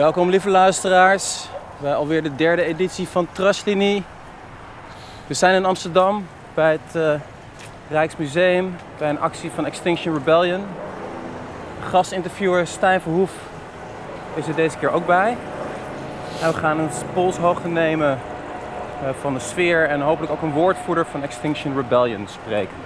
Welkom 0.00 0.28
lieve 0.28 0.50
luisteraars 0.50 1.48
bij 1.78 1.94
alweer 1.94 2.22
de 2.22 2.34
derde 2.34 2.62
editie 2.62 3.08
van 3.08 3.28
Trustlinie. 3.32 4.04
We 5.26 5.34
zijn 5.34 5.54
in 5.54 5.64
Amsterdam 5.64 6.26
bij 6.54 6.72
het 6.72 6.96
uh, 6.96 7.14
Rijksmuseum 7.90 8.76
bij 8.98 9.08
een 9.08 9.20
actie 9.20 9.50
van 9.50 9.66
Extinction 9.66 10.14
Rebellion. 10.14 10.62
Gastinterviewer 11.90 12.66
Stijn 12.66 13.00
Verhoef 13.00 13.32
is 14.34 14.46
er 14.46 14.54
deze 14.54 14.78
keer 14.78 14.90
ook 14.90 15.06
bij. 15.06 15.36
En 16.42 16.52
we 16.52 16.58
gaan 16.58 16.78
een 16.78 16.90
polshoogte 17.12 17.68
nemen 17.68 18.18
uh, 19.02 19.08
van 19.20 19.34
de 19.34 19.40
sfeer 19.40 19.88
en 19.88 20.00
hopelijk 20.00 20.32
ook 20.32 20.42
een 20.42 20.52
woordvoerder 20.52 21.06
van 21.06 21.22
Extinction 21.22 21.76
Rebellion 21.76 22.28
spreken. 22.28 22.76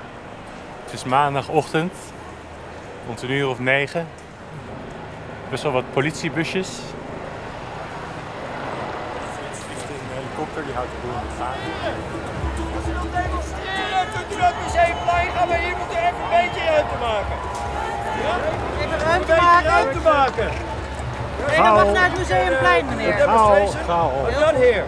Het 0.84 0.92
is 0.92 1.04
maandagochtend, 1.04 1.92
rond 3.06 3.22
een 3.22 3.30
uur 3.30 3.48
of 3.48 3.58
negen. 3.58 4.06
Best 5.50 5.62
wel 5.62 5.72
wat 5.72 5.92
politiebusjes. 5.92 6.78
Een 10.56 10.64
die 10.68 10.74
houdt 10.78 10.90
de 10.94 10.98
boel 11.02 11.16
in 11.22 11.26
de 11.30 11.34
gaten. 11.40 11.62
Als 12.76 12.84
je 12.88 12.92
wil 12.98 13.08
demonstreren, 13.20 14.04
u 14.32 14.36
naar 14.40 14.50
het 14.54 14.58
museumplein 14.64 15.28
gaan, 15.34 15.46
maar 15.50 15.60
hier 15.64 15.76
moet 15.80 15.90
u 15.96 15.98
even 16.08 16.20
een 16.26 16.32
beetje 16.40 16.62
ruimte 16.72 16.96
maken. 17.08 17.36
Ja? 18.24 18.34
Even 18.82 18.96
Een 18.96 19.04
ruimte 19.08 19.32
beetje 19.34 19.48
maken. 19.54 19.70
ruimte 19.76 20.00
maken. 20.14 20.48
Nee, 21.48 21.56
dan 21.66 21.74
mag 21.80 21.88
naar 21.98 22.08
het 22.10 22.16
museumplein, 22.22 22.84
meneer. 22.90 23.14
Demonstration. 23.22 23.82
We're 24.26 24.42
done 24.46 24.58
here. 24.66 24.84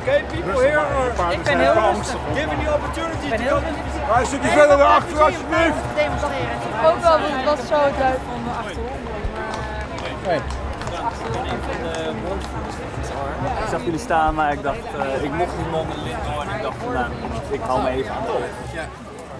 Okay, 0.00 0.20
people 0.32 0.58
here 0.66 0.78
are 0.78 1.32
Ik 1.36 1.42
ben 1.48 1.58
heel 1.66 1.76
rustig. 1.96 2.20
given 2.38 2.56
the 2.64 2.68
opportunity 2.76 3.24
Ik 3.24 3.30
ben 3.34 3.38
to 3.42 3.44
heel 3.50 3.60
come. 3.62 3.76
rustig. 3.84 4.02
Maar 4.08 4.20
een 4.20 4.30
stukje 4.32 4.50
verder 4.58 4.76
we 4.80 4.82
naar 4.82 4.96
achter 4.98 5.12
het 5.16 5.22
alsjeblieft. 5.28 5.80
Demonstreren. 6.00 6.56
Ook 6.88 7.00
wel, 7.06 7.16
want 7.24 7.32
het 7.38 7.44
was 7.50 7.60
het 11.12 11.34
luid 11.34 11.60
van 11.60 11.82
de. 11.82 11.98
Ik 13.62 13.68
zag 13.70 13.84
jullie 13.84 13.98
staan, 13.98 14.34
maar 14.34 14.52
ik 14.52 14.62
dacht, 14.62 14.78
eh, 14.78 15.24
ik 15.24 15.32
mocht 15.32 15.56
niet 15.58 15.66
onder 15.66 15.96
door 16.32 16.42
en 16.42 16.56
ik 16.56 16.62
dacht, 16.62 16.76
nou, 16.92 17.10
ik 17.50 17.60
hou 17.60 17.82
me 17.82 17.88
even 17.88 18.14
aan 18.14 18.22
de 18.22 18.28
kop. 18.28 18.42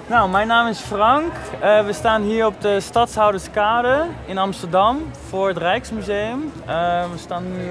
Nou, 0.06 0.30
mijn 0.30 0.46
naam 0.46 0.66
is 0.66 0.80
Frank. 0.80 1.32
Eh, 1.60 1.84
we 1.84 1.92
staan 1.92 2.22
hier 2.22 2.46
op 2.46 2.60
de 2.60 2.80
Stadshouderskade 2.80 4.04
in 4.26 4.38
Amsterdam 4.38 5.10
voor 5.28 5.48
het 5.48 5.56
Rijksmuseum. 5.56 6.52
Eh, 6.66 6.74
we 7.12 7.18
staan 7.18 7.52
nu 7.52 7.70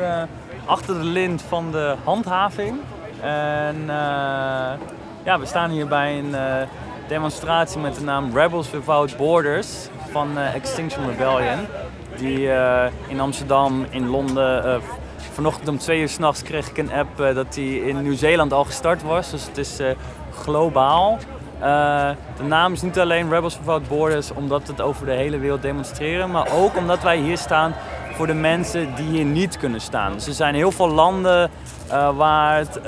achter 0.66 0.94
de 0.94 1.03
lint 1.03 1.42
van 1.42 1.72
de 1.72 1.95
handhaving. 2.03 2.80
En 3.22 3.86
ja, 5.23 5.40
we 5.40 5.45
staan 5.45 5.70
hier 5.70 5.88
bij 5.88 6.18
een 6.20 6.36
demonstratie 7.08 7.80
met 7.80 7.95
de 7.95 8.02
naam 8.02 8.38
Rebels 8.38 8.72
Without 8.72 9.18
Borders 9.18 9.88
van 10.12 10.38
Extinction 10.38 11.08
Rebellion. 11.09 11.68
Die 12.18 12.52
eh, 12.52 12.92
in 13.08 13.20
Amsterdam, 13.20 13.86
in 13.90 14.08
Londen, 14.08 14.64
eh, 14.64 14.76
vanochtend 15.34 15.68
om 15.68 15.78
twee 15.78 16.00
uur 16.00 16.10
s'nachts 16.10 16.44
kreeg 16.44 16.70
ik 16.70 16.78
een 16.78 16.92
app 16.92 17.20
eh, 17.20 17.36
dat 17.36 17.54
die 17.54 17.86
in 17.86 18.02
Nieuw-Zeeland 18.02 18.54
al 18.54 18.64
gestart 18.64 19.04
was. 19.04 19.32
Dus 19.32 19.46
het 19.46 19.58
is 19.58 19.80
globaal. 20.32 21.18
De 22.38 22.44
naam 22.44 22.74
is 22.74 22.82
niet 22.82 23.00
alleen 23.00 23.30
Rebels 23.30 23.58
Without 23.58 23.88
Borders 23.88 24.32
omdat 24.32 24.68
het 24.68 24.82
over 24.82 25.06
de 25.06 25.12
hele 25.12 25.38
wereld 25.38 25.62
demonstreren, 25.62 26.32
maar 26.32 26.48
ook 26.56 26.78
omdat 26.78 27.04
wij 27.04 27.18
hier 27.18 27.38
staan 27.38 27.74
voor 28.14 28.28
de 28.28 28.34
mensen 28.34 28.96
die 28.96 29.06
hier 29.06 29.26
niet 29.26 29.58
kunnen 29.58 29.81
staan. 29.81 30.14
Dus 30.14 30.28
er 30.28 30.34
zijn 30.34 30.56
heel 30.56 30.72
veel 30.72 30.90
landen 30.90 31.50
waar 32.16 32.58
het 32.58 32.80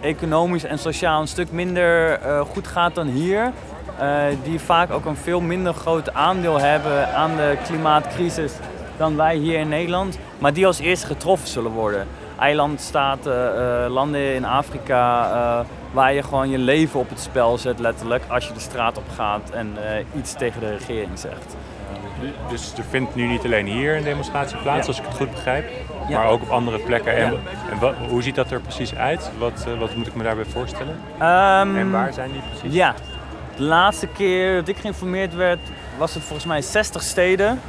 economisch 0.00 0.64
en 0.64 0.78
sociaal 0.78 1.20
een 1.20 1.28
stuk 1.28 1.52
minder 1.52 2.20
goed 2.52 2.66
gaat 2.66 2.94
dan 2.94 3.06
hier. 3.06 3.52
Eh, 3.98 4.08
die 4.42 4.60
vaak 4.60 4.90
ook 4.90 5.04
een 5.04 5.16
veel 5.16 5.40
minder 5.40 5.74
groot 5.74 6.14
aandeel 6.14 6.60
hebben 6.60 7.14
aan 7.14 7.36
de 7.36 7.56
klimaatcrisis 7.66 8.52
dan 8.96 9.16
wij 9.16 9.36
hier 9.36 9.58
in 9.58 9.68
Nederland, 9.68 10.18
maar 10.38 10.52
die 10.52 10.66
als 10.66 10.78
eerste 10.78 11.06
getroffen 11.06 11.48
zullen 11.48 11.70
worden. 11.70 12.06
Eilandstaten, 12.38 13.56
eh, 13.84 13.90
landen 13.90 14.34
in 14.34 14.44
Afrika, 14.44 15.30
eh, 15.32 15.66
waar 15.92 16.12
je 16.12 16.22
gewoon 16.22 16.50
je 16.50 16.58
leven 16.58 17.00
op 17.00 17.08
het 17.08 17.20
spel 17.20 17.58
zet, 17.58 17.78
letterlijk, 17.78 18.22
als 18.28 18.46
je 18.46 18.52
de 18.52 18.60
straat 18.60 18.98
op 18.98 19.04
gaat 19.16 19.50
en 19.50 19.76
iets 20.16 20.32
tegen 20.34 20.60
de 20.60 20.76
regering 20.76 21.18
zegt. 21.18 21.56
Dus 22.48 22.72
er 22.78 22.84
vindt 22.84 23.14
nu 23.14 23.26
niet 23.26 23.44
alleen 23.44 23.66
hier 23.66 23.96
een 23.96 24.02
demonstratie 24.02 24.56
plaats, 24.56 24.80
Ja. 24.80 24.86
als 24.86 24.98
ik 24.98 25.04
het 25.06 25.16
goed 25.16 25.30
begrijp, 25.30 25.68
Ja. 26.08 26.18
maar 26.18 26.28
ook 26.28 26.42
op 26.42 26.48
andere 26.50 26.78
plekken. 26.78 27.16
En, 27.16 27.32
Ja. 27.32 27.38
en 27.70 27.78
wat, 27.80 27.94
hoe 28.08 28.22
ziet 28.22 28.34
dat 28.34 28.50
er 28.50 28.60
precies 28.60 28.94
uit? 28.94 29.30
Wat, 29.38 29.66
wat 29.78 29.94
moet 29.94 30.06
ik 30.06 30.14
me 30.14 30.22
daarbij 30.22 30.44
voorstellen? 30.44 30.96
Ehm, 31.18 31.76
En 31.76 31.90
waar 31.90 32.12
zijn 32.12 32.32
die 32.32 32.40
precies? 32.50 32.74
Ja, 32.74 32.94
de 33.56 33.62
laatste 33.62 34.06
keer 34.06 34.54
dat 34.54 34.68
ik 34.68 34.76
geïnformeerd 34.76 35.34
werd, 35.34 35.58
was 35.98 36.14
het 36.14 36.22
volgens 36.22 36.46
mij 36.46 36.62
60 36.62 37.02
steden. 37.02 37.60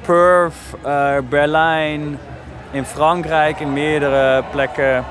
Perth, 0.00 0.54
eh, 0.82 1.16
Berlijn, 1.28 2.18
in 2.70 2.84
Frankrijk, 2.84 3.60
in 3.60 3.72
meerdere 3.72 4.44
plekken. 4.50 5.04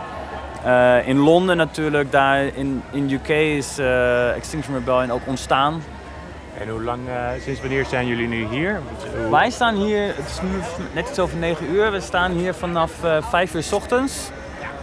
Eh, 0.64 1.08
in 1.08 1.18
Londen 1.18 1.58
natuurlijk, 1.58 2.12
daar 2.12 2.44
in, 2.44 2.84
in 2.91 3.12
UK 3.12 3.28
is 3.28 3.78
eh, 3.78 4.36
Extinction 4.36 4.75
Rebellion 4.75 5.12
ook 5.12 5.22
ontstaan. 5.28 5.84
En 6.59 6.70
hoe 6.70 6.81
lang, 6.84 7.00
sinds 7.44 7.59
wanneer 7.59 7.85
zijn 7.85 8.08
jullie 8.08 8.28
nu 8.28 8.46
hier? 8.47 8.81
Hoe- 9.22 9.30
Wij 9.31 9.50
staan 9.50 9.75
hier, 9.75 10.08
het 10.16 10.30
is 10.30 10.41
nu 10.41 10.50
net 10.94 11.09
iets 11.09 11.20
over 11.20 11.38
9 11.38 11.70
uur, 11.72 11.91
we 11.91 12.00
staan 12.00 12.31
hier 12.31 12.53
vanaf 12.53 13.03
eh 13.03 13.18
5 13.30 13.53
uur 13.53 13.64
's 13.64 13.72
ochtends. 13.72 14.30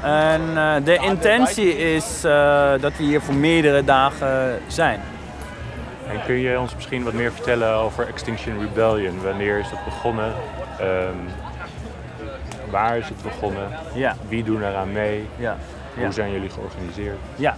En 0.03 0.41
eh, 0.57 0.75
de 0.85 0.97
intentie 0.97 1.77
is 1.95 2.25
eh, 2.25 2.71
dat 2.81 2.97
we 2.97 3.03
hier 3.03 3.21
voor 3.21 3.35
meerdere 3.35 3.85
dagen 3.85 4.59
zijn. 4.67 5.01
En 6.09 6.23
kun 6.27 6.35
je 6.35 6.59
ons 6.59 6.75
misschien 6.75 7.03
wat 7.05 7.13
meer 7.13 7.33
vertellen 7.33 7.75
over 7.75 8.07
Extinction 8.09 8.59
Rebellion? 8.61 9.23
Wanneer 9.23 9.59
is 9.59 9.71
dat 9.71 9.85
begonnen? 9.85 10.33
Ehm, 10.79 11.17
waar 12.71 12.97
is 12.97 13.09
het 13.09 13.23
begonnen? 13.23 13.69
Ja, 13.95 14.15
Wie 14.29 14.45
doen 14.45 14.63
eraan 14.63 14.93
mee? 14.93 15.29
ja. 15.37 15.57
Hoe 15.95 16.05
Ja. 16.05 16.11
zijn 16.11 16.33
jullie 16.33 16.51
georganiseerd? 16.51 17.17
Ja, 17.37 17.55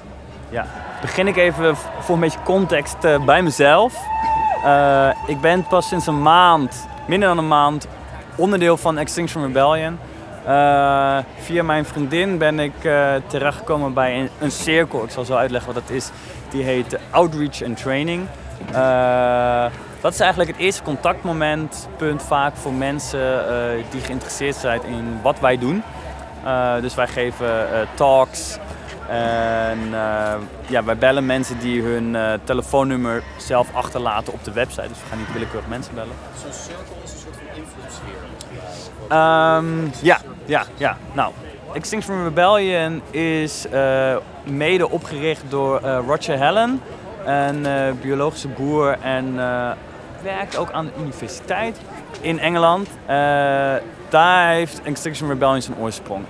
ja. 0.49 0.67
Begin 1.01 1.27
ik 1.27 1.37
even 1.37 1.77
voor 1.77 2.15
een 2.15 2.21
beetje 2.21 2.39
context 2.45 3.05
eh, 3.05 3.25
bij 3.25 3.43
mezelf. 3.43 3.95
Eh, 4.65 5.09
ik 5.27 5.41
ben 5.41 5.67
pas 5.67 5.89
sinds 5.89 6.07
een 6.07 6.23
maand, 6.23 6.89
minder 7.07 7.29
dan 7.29 7.39
een 7.39 7.49
maand, 7.49 7.87
onderdeel 8.37 8.77
van 8.77 8.99
Extinction 8.99 9.43
Rebellion. 9.45 9.99
Eh, 10.45 11.19
via 11.39 11.63
mijn 11.63 11.85
vriendin 11.85 12.39
ben 12.39 12.59
ik 12.59 12.85
eh, 12.85 13.15
terechtgekomen 13.27 13.95
bij 13.95 14.31
een, 14.41 14.51
cirkel. 14.51 15.05
Ik 15.05 15.11
zal 15.11 15.25
zo 15.25 15.35
uitleggen 15.35 15.75
wat 15.75 15.87
dat 15.87 15.97
is. 15.97 16.11
Die 16.51 16.63
heet 16.63 16.99
Outreach 17.11 17.63
and 17.65 17.77
Training. 17.77 18.27
Eh, 18.73 19.67
dat 20.01 20.13
is 20.13 20.21
eigenlijk 20.21 20.51
het 20.51 20.61
eerste 20.61 20.83
contactmoment, 20.83 21.89
punt 21.97 22.23
vaak 22.23 22.57
voor 22.57 22.73
mensen 22.73 23.45
die 23.91 24.01
geïnteresseerd 24.01 24.57
zijn 24.57 24.85
in 24.85 25.19
wat 25.23 25.41
wij 25.41 25.59
doen. 25.59 25.83
Dus 26.81 26.95
wij 26.95 27.07
geven 27.07 27.67
talks 27.95 28.59
en 29.09 29.79
ja, 30.67 30.85
wij 30.85 30.97
bellen 30.97 31.27
mensen 31.27 31.59
die 31.59 31.83
hun 31.83 32.17
telefoonnummer 32.45 33.23
zelf 33.37 33.69
achterlaten 33.75 34.33
op 34.33 34.45
de 34.45 34.53
website. 34.53 34.89
Dus 34.89 34.99
we 35.03 35.09
gaan 35.09 35.19
niet 35.19 35.33
willekeurig 35.33 35.69
mensen 35.69 35.95
bellen. 35.95 36.15
Zo'n 36.43 36.53
cirkel 36.53 36.97
is 37.05 37.13
een 37.13 37.19
soort 37.19 37.37
van 37.37 37.63
invloedssfeer. 37.63 38.82
Ehm, 39.09 39.85
ja, 40.01 40.19
ja, 40.45 40.65
ja. 40.77 40.97
Nou, 41.13 41.33
Extinction 41.73 42.25
Rebellion 42.25 43.03
is 43.11 43.67
eh, 43.69 44.17
mede 44.45 44.91
opgericht 44.91 45.43
door 45.49 45.81
eh, 45.81 45.99
Roger 46.07 46.39
Helen, 46.39 46.81
een 47.25 47.67
eh, 47.67 47.93
biologische 48.01 48.49
boer 48.49 48.97
en 49.03 49.35
werkt 50.23 50.57
ook 50.57 50.71
aan 50.71 50.85
de 50.85 50.93
universiteit 51.01 51.79
in 52.21 52.39
Engeland. 52.39 52.89
Daar 54.09 54.53
heeft 54.53 54.83
Extinction 54.83 55.29
Rebellion 55.29 55.63
zijn 55.63 55.77
oorsprong. 55.79 56.25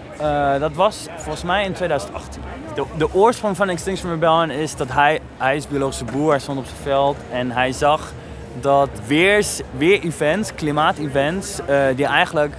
Dat 0.58 0.72
was 0.72 1.06
volgens 1.16 1.44
mij 1.44 1.64
in 1.64 1.72
2018. 1.72 2.42
De, 2.74 2.84
de 2.96 3.14
oorsprong 3.14 3.56
van 3.56 3.68
Extinction 3.68 4.10
Rebellion 4.10 4.50
is 4.50 4.76
dat 4.76 4.92
hij, 4.92 5.20
hij 5.36 5.56
is 5.56 5.68
biologische 5.68 6.04
boer, 6.04 6.30
hij 6.30 6.38
stond 6.38 6.58
op 6.58 6.64
zijn 6.64 6.82
veld 6.82 7.16
en 7.30 7.50
hij 7.50 7.72
zag 7.72 8.12
dat 8.60 8.88
weers, 9.06 9.60
weer-events, 9.76 10.54
klimaat-events, 10.54 11.60
eh, 11.66 11.84
die 11.96 12.06
eigenlijk 12.06 12.54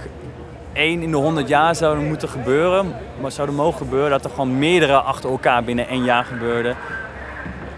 één 0.72 1.02
in 1.02 1.10
de 1.10 1.16
100 1.16 1.48
jaar 1.48 1.74
zouden 1.74 2.06
moeten 2.06 2.28
gebeuren, 2.28 2.94
maar 3.20 3.32
zouden 3.32 3.56
mogen 3.56 3.78
gebeuren, 3.78 4.10
dat 4.10 4.24
er 4.24 4.30
gewoon 4.30 4.58
meerdere 4.58 4.96
achter 4.96 5.30
elkaar 5.30 5.64
binnen 5.64 5.88
één 5.88 6.04
jaar 6.04 6.24
gebeurden. 6.24 6.76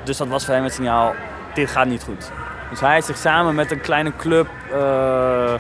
Dus 0.03 0.17
dat 0.17 0.29
was 0.29 0.45
voor 0.45 0.55
hem 0.55 0.63
het 0.63 0.73
signaal, 0.73 1.15
dit 1.55 1.71
gaat 1.71 1.87
niet 1.87 2.03
goed. 2.03 2.31
Dus 2.71 2.81
hij 2.81 2.99
is 2.99 3.07
zich 3.07 3.17
samen 3.17 3.55
met 3.55 3.71
een 3.71 3.81
kleine 3.81 4.13
club 4.17 4.47
eh, 4.73 5.55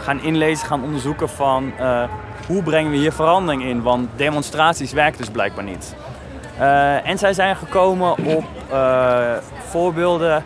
gaan 0.00 0.20
inlezen, 0.22 0.66
gaan 0.66 0.82
onderzoeken 0.82 1.28
van 1.28 1.72
eh, 1.78 2.02
hoe 2.46 2.62
brengen 2.62 2.90
we 2.90 2.96
hier 2.96 3.12
verandering 3.12 3.62
in, 3.62 3.82
want 3.82 4.08
demonstraties 4.16 4.92
werken 4.92 5.18
dus 5.18 5.30
blijkbaar 5.30 5.64
niet. 5.64 5.94
En 7.04 7.18
zij 7.18 7.32
zijn 7.32 7.56
gekomen 7.56 8.10
op 8.24 8.44
voorbeelden 9.68 10.44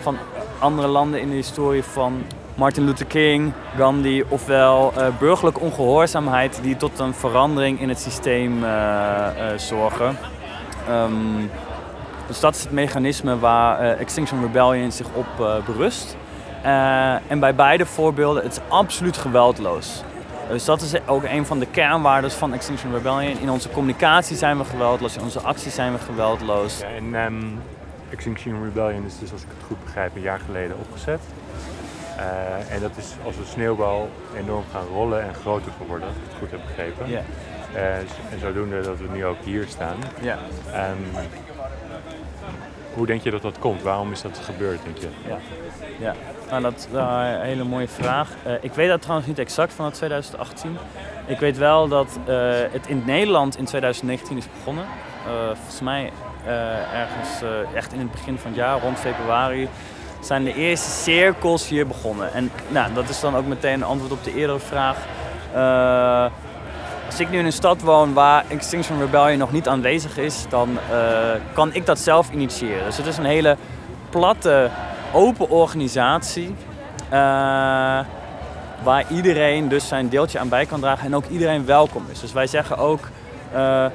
van 0.00 0.18
andere 0.62 0.88
landen 0.88 1.20
in 1.20 1.28
de 1.28 1.34
historie 1.34 1.82
van 1.82 2.22
Martin 2.54 2.84
Luther 2.84 3.06
King, 3.06 3.52
Gandhi, 3.76 4.24
ofwel 4.28 4.92
eh, 4.96 5.06
burgerlijke 5.18 5.60
ongehoorzaamheid 5.60 6.58
die 6.62 6.76
tot 6.76 6.98
een 6.98 7.14
verandering 7.14 7.80
in 7.80 7.88
het 7.88 8.00
systeem 8.00 8.64
eh, 8.64 9.50
eh, 9.52 9.58
zorgen. 9.58 10.16
Ehm, 10.88 11.12
dus 12.26 12.40
dat 12.40 12.54
is 12.54 12.62
het 12.62 12.72
mechanisme 12.72 13.38
waar 13.38 13.78
Extinction 13.78 14.40
Rebellion 14.40 14.92
zich 14.92 15.06
op 15.14 15.62
berust. 15.66 16.16
En 17.28 17.40
bij 17.40 17.54
beide 17.54 17.86
voorbeelden, 17.86 18.42
het 18.42 18.52
is 18.52 18.60
absoluut 18.68 19.16
geweldloos. 19.16 20.02
Dus 20.48 20.64
dat 20.64 20.80
is 20.80 20.92
ook 21.06 21.22
een 21.24 21.46
van 21.46 21.58
de 21.58 21.66
kernwaarden 21.66 22.30
van 22.30 22.52
Extinction 22.52 22.92
Rebellion. 22.92 23.40
In 23.40 23.50
onze 23.50 23.70
communicatie 23.70 24.36
zijn 24.36 24.58
we 24.58 24.64
geweldloos, 24.64 25.16
in 25.16 25.22
onze 25.22 25.40
acties 25.40 25.74
zijn 25.74 25.92
we 25.92 25.98
geweldloos. 25.98 26.80
En 26.80 27.14
ehm, 27.14 27.44
Extinction 28.12 28.64
Rebellion 28.64 29.04
is 29.04 29.18
dus, 29.18 29.32
als 29.32 29.42
ik 29.42 29.48
het 29.48 29.66
goed 29.66 29.84
begrijp, 29.84 30.16
een 30.16 30.22
jaar 30.22 30.40
geleden 30.40 30.76
opgezet. 30.78 31.20
Eh, 32.16 32.74
en 32.74 32.80
dat 32.80 32.96
is 32.96 33.14
als 33.24 33.36
een 33.36 33.46
sneeuwbal 33.46 34.10
enorm 34.36 34.64
gaan 34.72 34.86
rollen 34.86 35.22
en 35.22 35.34
groter 35.34 35.72
geworden, 35.78 36.08
als 36.08 36.16
ik 36.16 36.22
het 36.28 36.38
goed 36.38 36.50
heb 36.50 36.60
begrepen. 36.66 37.06
Eh, 37.74 37.96
en 37.96 38.40
zodoende 38.40 38.80
dat 38.80 38.98
we 38.98 39.08
nu 39.12 39.24
ook 39.24 39.36
hier 39.44 39.66
staan. 39.68 39.96
Ja. 40.20 40.38
Ehm, 40.72 41.26
hoe 42.94 43.06
denk 43.06 43.22
je 43.22 43.30
dat 43.30 43.42
dat 43.42 43.58
komt? 43.58 43.82
Waarom 43.82 44.12
is 44.12 44.22
dat 44.22 44.38
gebeurd, 44.38 44.82
denk 44.84 44.98
je? 44.98 45.08
Ja, 45.28 45.38
ja. 45.98 46.14
Nou, 46.50 46.62
dat 46.62 46.74
is 46.76 46.86
een 46.92 47.40
hele 47.40 47.64
mooie 47.64 47.88
vraag. 47.88 48.30
Eh, 48.44 48.52
ik 48.60 48.72
weet 48.72 48.88
dat 48.88 49.00
trouwens 49.00 49.28
niet 49.28 49.38
exact 49.38 49.72
van 49.72 49.92
2018. 49.92 50.76
Ik 51.26 51.38
weet 51.38 51.58
wel 51.58 51.88
dat 51.88 52.18
het 52.72 52.86
in 52.86 53.02
Nederland 53.06 53.58
in 53.58 53.64
2019 53.64 54.36
is 54.36 54.46
begonnen. 54.58 54.84
Volgens 55.54 55.80
mij 55.80 56.10
ergens 56.92 57.42
eh, 57.42 57.76
echt 57.76 57.92
in 57.92 57.98
het 57.98 58.10
begin 58.10 58.38
van 58.38 58.50
het 58.50 58.60
jaar, 58.60 58.80
rond 58.80 58.98
februari, 58.98 59.68
zijn 60.20 60.44
de 60.44 60.54
eerste 60.54 60.90
cirkels 60.90 61.68
hier 61.68 61.86
begonnen. 61.86 62.32
En 62.32 62.50
nou, 62.68 62.92
dat 62.94 63.08
is 63.08 63.20
dan 63.20 63.36
ook 63.36 63.46
meteen 63.46 63.74
een 63.74 63.82
antwoord 63.82 64.12
op 64.12 64.24
de 64.24 64.34
eerdere 64.34 64.58
vraag. 64.58 64.96
Eh, 65.54 66.26
als 67.06 67.20
ik 67.20 67.30
nu 67.30 67.38
in 67.38 67.44
een 67.44 67.52
stad 67.52 67.80
woon 67.80 68.12
waar 68.12 68.44
Extinction 68.48 68.98
Rebellion 69.00 69.38
nog 69.38 69.52
niet 69.52 69.68
aanwezig 69.68 70.18
is, 70.18 70.44
dan 70.48 70.78
eh, 70.90 70.96
kan 71.52 71.74
ik 71.74 71.86
dat 71.86 71.98
zelf 71.98 72.30
initiëren. 72.30 72.84
Dus 72.84 72.96
het 72.96 73.06
is 73.06 73.16
een 73.16 73.24
hele 73.24 73.56
platte, 74.10 74.70
open 75.12 75.50
organisatie. 75.50 76.54
eh, 77.08 77.18
waar 78.82 79.04
iedereen 79.08 79.68
dus 79.68 79.88
zijn 79.88 80.08
deeltje 80.08 80.38
aan 80.38 80.48
bij 80.48 80.66
kan 80.66 80.80
dragen 80.80 81.06
en 81.06 81.14
ook 81.14 81.26
iedereen 81.26 81.66
welkom 81.66 82.04
is. 82.10 82.20
Dus 82.20 82.32
wij 82.32 82.46
zeggen 82.46 82.78
ook, 82.78 83.08
eh, 83.52 83.86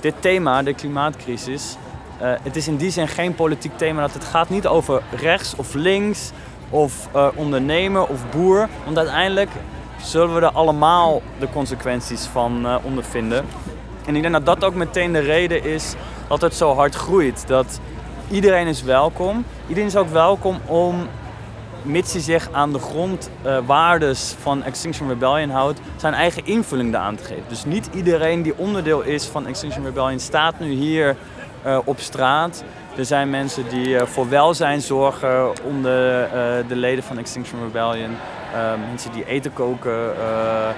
dit 0.00 0.14
thema, 0.20 0.62
de 0.62 0.74
klimaatcrisis, 0.74 1.76
eh, 2.22 2.32
het 2.42 2.56
is 2.56 2.68
in 2.68 2.76
die 2.76 2.90
zin 2.90 3.08
geen 3.08 3.34
politiek 3.34 3.76
thema. 3.76 4.00
Dat 4.00 4.14
het 4.14 4.24
gaat 4.24 4.48
niet 4.48 4.66
over 4.66 5.02
rechts 5.10 5.54
of 5.56 5.74
links 5.74 6.30
of 6.70 7.08
eh, 7.12 7.28
ondernemer 7.34 8.06
of 8.06 8.30
boer. 8.30 8.68
Want 8.84 8.98
uiteindelijk 8.98 9.50
zullen 10.02 10.34
we 10.34 10.40
er 10.40 10.52
allemaal 10.52 11.22
de 11.38 11.48
consequenties 11.52 12.24
van 12.24 12.66
eh, 12.66 12.76
ondervinden. 12.82 13.44
En 14.06 14.16
ik 14.16 14.22
denk 14.22 14.34
dat 14.34 14.46
dat 14.46 14.64
ook 14.64 14.74
meteen 14.74 15.12
de 15.12 15.18
reden 15.18 15.64
is 15.64 15.94
dat 16.28 16.40
het 16.40 16.54
zo 16.54 16.74
hard 16.74 16.94
groeit. 16.94 17.44
Dat 17.46 17.80
iedereen 18.30 18.66
is 18.66 18.82
welkom. 18.82 19.44
Iedereen 19.68 19.88
is 19.88 19.96
ook 19.96 20.10
welkom 20.10 20.60
om, 20.66 21.08
mits 21.82 22.12
hij 22.12 22.22
zich 22.22 22.48
aan 22.52 22.72
de 22.72 22.78
grondwaardes 22.78 24.34
van 24.40 24.62
Extinction 24.62 25.08
Rebellion 25.08 25.50
houdt, 25.50 25.80
zijn 25.96 26.14
eigen 26.14 26.46
invulling 26.46 26.92
daaraan 26.92 27.16
te 27.16 27.24
geven. 27.24 27.44
Dus 27.48 27.64
niet 27.64 27.88
iedereen 27.94 28.42
die 28.42 28.56
onderdeel 28.56 29.00
is 29.00 29.24
van 29.24 29.46
Extinction 29.46 29.84
Rebellion 29.84 30.18
staat 30.20 30.58
nu 30.60 30.70
hier 30.70 31.16
op 31.84 31.98
straat. 32.00 32.64
Er 32.96 33.04
zijn 33.04 33.30
mensen 33.30 33.68
die 33.68 33.98
eh, 33.98 34.06
voor 34.06 34.28
welzijn 34.28 34.80
zorgen 34.80 35.52
onder 35.64 36.22
eh, 36.24 36.30
de 36.68 36.76
leden 36.76 37.04
van 37.04 37.18
Extinction 37.18 37.60
Rebellion. 37.62 38.16
Eh, 38.54 38.60
mensen 38.88 39.12
die 39.12 39.24
eten 39.26 39.52
koken. 39.52 40.16
eh. 40.16 40.68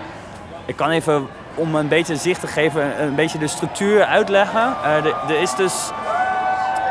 ik 0.66 0.76
kan 0.76 0.90
even, 0.90 1.26
om 1.54 1.74
een 1.74 1.88
beetje 1.88 2.16
zicht 2.16 2.40
te 2.40 2.46
geven, 2.46 3.02
een, 3.02 3.14
beetje 3.14 3.38
de 3.38 3.46
structuur 3.48 4.04
uitleggen. 4.04 4.74
Eh, 4.84 5.04
er- 5.30 5.40
is 5.40 5.54
dus... 5.54 5.90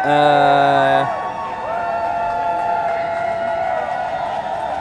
eh, 0.04 1.07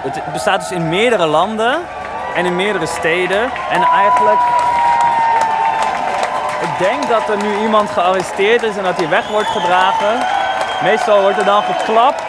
het 0.02 0.32
bestaat 0.32 0.60
dus 0.60 0.70
in 0.70 0.88
meerdere 0.88 1.26
landen 1.26 1.78
en 2.34 2.44
in 2.44 2.56
meerdere 2.56 2.86
steden. 2.86 3.42
En 3.70 3.82
eigenlijk 3.82 4.40
denk 6.78 7.08
dat 7.08 7.28
er 7.28 7.42
nu 7.42 7.60
iemand 7.60 7.90
gearresteerd 7.90 8.62
is 8.62 8.76
en 8.76 8.84
dat 8.84 8.96
hij 8.96 9.08
weg 9.08 9.28
wordt 9.28 9.48
gedragen. 9.48 10.26
Meestal 10.82 11.20
wordt 11.20 11.38
er 11.38 11.44
dan 11.44 11.62
geklapt 11.62 12.22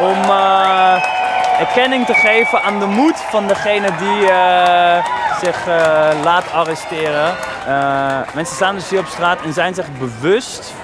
om 0.00 0.22
eh, 0.30 1.60
erkenning 1.60 2.06
te 2.06 2.14
geven 2.14 2.62
aan 2.62 2.78
de 2.78 2.86
moed 2.86 3.16
van 3.16 3.46
degene 3.46 3.88
die 3.98 4.30
eh, 4.30 5.04
zich 5.40 5.66
eh, 5.66 6.08
laat 6.22 6.52
arresteren. 6.52 7.34
Mensen 8.34 8.56
staan 8.56 8.74
dus 8.74 8.90
hier 8.90 8.98
op 8.98 9.06
straat 9.06 9.42
en 9.42 9.52
zijn 9.52 9.74
zich 9.74 9.86
bewust 9.98 10.74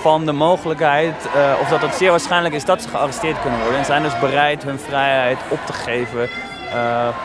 van 0.00 0.26
de 0.26 0.32
mogelijkheid, 0.32 1.14
of 1.60 1.68
dat 1.68 1.80
het 1.80 1.94
zeer 1.94 2.10
waarschijnlijk 2.10 2.54
is 2.54 2.64
dat 2.64 2.82
ze 2.82 2.88
gearresteerd 2.88 3.40
kunnen 3.40 3.60
worden. 3.60 3.78
En 3.78 3.84
zijn 3.84 4.02
dus 4.02 4.18
bereid 4.18 4.62
hun 4.62 4.78
vrijheid 4.78 5.38
op 5.48 5.58
te 5.66 5.72
geven 5.72 6.28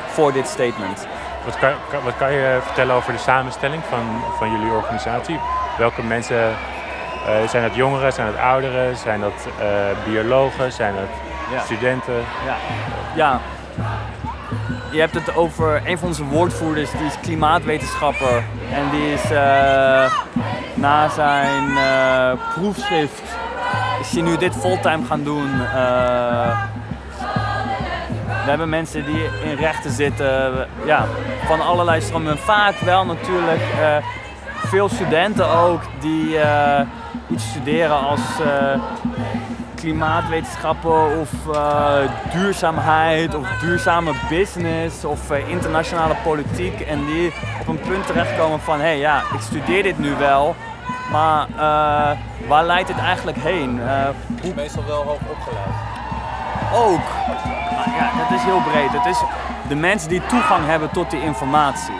voor 0.07 0.33
dit 0.33 0.48
statement. 0.48 1.07
Wat 1.48 1.58
kan, 1.60 1.72
wat 2.04 2.18
kan 2.18 2.32
je 2.32 2.60
vertellen 2.64 2.96
over 2.96 3.14
de 3.14 3.20
samenstelling 3.20 3.84
van, 3.90 4.22
van 4.38 4.52
jullie 4.52 4.72
organisatie? 4.72 5.40
Welke 5.78 6.04
mensen, 6.04 6.50
eh, 7.28 7.48
zijn 7.50 7.64
dat 7.64 7.76
jongeren, 7.76 8.14
zijn 8.14 8.28
dat 8.32 8.38
ouderen, 8.42 8.98
zijn 8.98 9.20
dat 9.22 9.48
eh, 9.60 9.68
biologen, 10.06 10.72
zijn 10.72 10.94
dat 10.96 11.10
Ja. 11.52 11.60
studenten? 11.64 12.14
Ja. 12.46 12.56
ja. 13.16 13.40
Je 14.92 15.00
hebt 15.00 15.14
het 15.14 15.36
over 15.36 15.82
een 15.86 15.98
van 15.98 16.08
onze 16.08 16.24
woordvoerders, 16.24 16.92
die 16.92 17.06
is 17.06 17.20
klimaatwetenschapper. 17.22 18.44
En 18.74 18.90
die 18.92 19.14
is 19.14 19.32
eh, 19.32 20.12
na 20.74 21.10
zijn 21.10 21.78
eh, 21.78 22.32
proefschrift, 22.54 23.22
is 24.00 24.12
hij 24.12 24.22
nu 24.22 24.38
dit 24.38 24.56
fulltime 24.56 25.06
gaan 25.06 25.24
doen. 25.24 25.50
We 28.48 28.54
hebben 28.54 28.72
mensen 28.72 29.06
die 29.06 29.24
in 29.44 29.56
rechten 29.56 29.92
zitten, 29.92 30.68
ja, 30.86 31.06
van 31.46 31.62
allerlei 31.62 32.02
stromen. 32.02 32.38
Vaak 32.38 32.80
wel 32.80 33.06
natuurlijk 33.06 33.62
eh, 33.80 33.96
veel 34.56 34.90
studenten 34.90 35.50
ook 35.50 35.82
die 36.00 36.40
eh, 36.40 36.86
iets 37.30 37.50
studeren 37.50 38.00
als 38.00 38.20
eh, 38.40 38.80
klimaatwetenschappen 39.76 41.20
of 41.20 41.30
duurzaamheid 42.34 43.36
of 43.36 43.48
duurzame 43.62 44.12
business 44.30 45.06
of 45.06 45.32
internationale 45.32 46.16
politiek. 46.24 46.80
En 46.80 47.06
die 47.06 47.34
op 47.62 47.68
een 47.68 47.80
punt 47.80 48.08
terechtkomen 48.08 48.60
van, 48.60 48.80
hé 48.80 48.86
hey, 48.86 48.98
ja, 48.98 49.20
ik 49.34 49.42
studeer 49.42 49.84
dit 49.84 50.00
nu 50.00 50.16
wel, 50.16 50.56
maar 51.12 51.48
waar 52.48 52.66
leidt 52.66 52.88
dit 52.88 52.98
eigenlijk 52.98 53.38
heen? 53.38 53.80
Hoe... 54.42 54.54
Meestal 54.56 54.83
wel 54.86 55.04
hoog 55.04 55.19
opgeleid. 55.30 55.96
Ook. 56.74 57.07
Maar 57.71 57.95
ja, 57.97 58.09
dat 58.18 58.38
is 58.38 58.44
heel 58.44 58.62
breed. 58.62 58.92
Het 58.92 59.06
is 59.06 59.21
de 59.68 59.76
mensen 59.76 60.09
die 60.09 60.21
toegang 60.26 60.66
hebben 60.66 60.92
tot 60.92 61.12
die 61.12 61.21
informatie. 61.21 61.95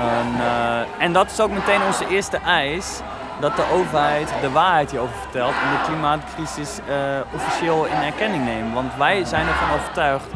En, 0.00 0.40
eh, 0.40 1.04
en 1.04 1.12
dat 1.12 1.30
is 1.30 1.40
ook 1.40 1.50
meteen 1.50 1.82
onze 1.86 2.08
eerste 2.08 2.38
eis. 2.46 3.00
Dat 3.40 3.56
de 3.56 3.64
overheid 3.72 4.32
de 4.40 4.50
waarheid 4.50 4.90
hierover 4.90 5.14
vertelt 5.20 5.52
en 5.52 5.70
de 5.70 5.84
klimaatcrisis 5.86 6.78
eh, 6.88 6.94
officieel 7.34 7.84
in 7.84 8.02
erkenning 8.02 8.44
neemt. 8.44 8.74
Want 8.74 8.92
wij 8.96 9.24
zijn 9.24 9.46
ervan 9.46 9.70
overtuigd 9.74 10.26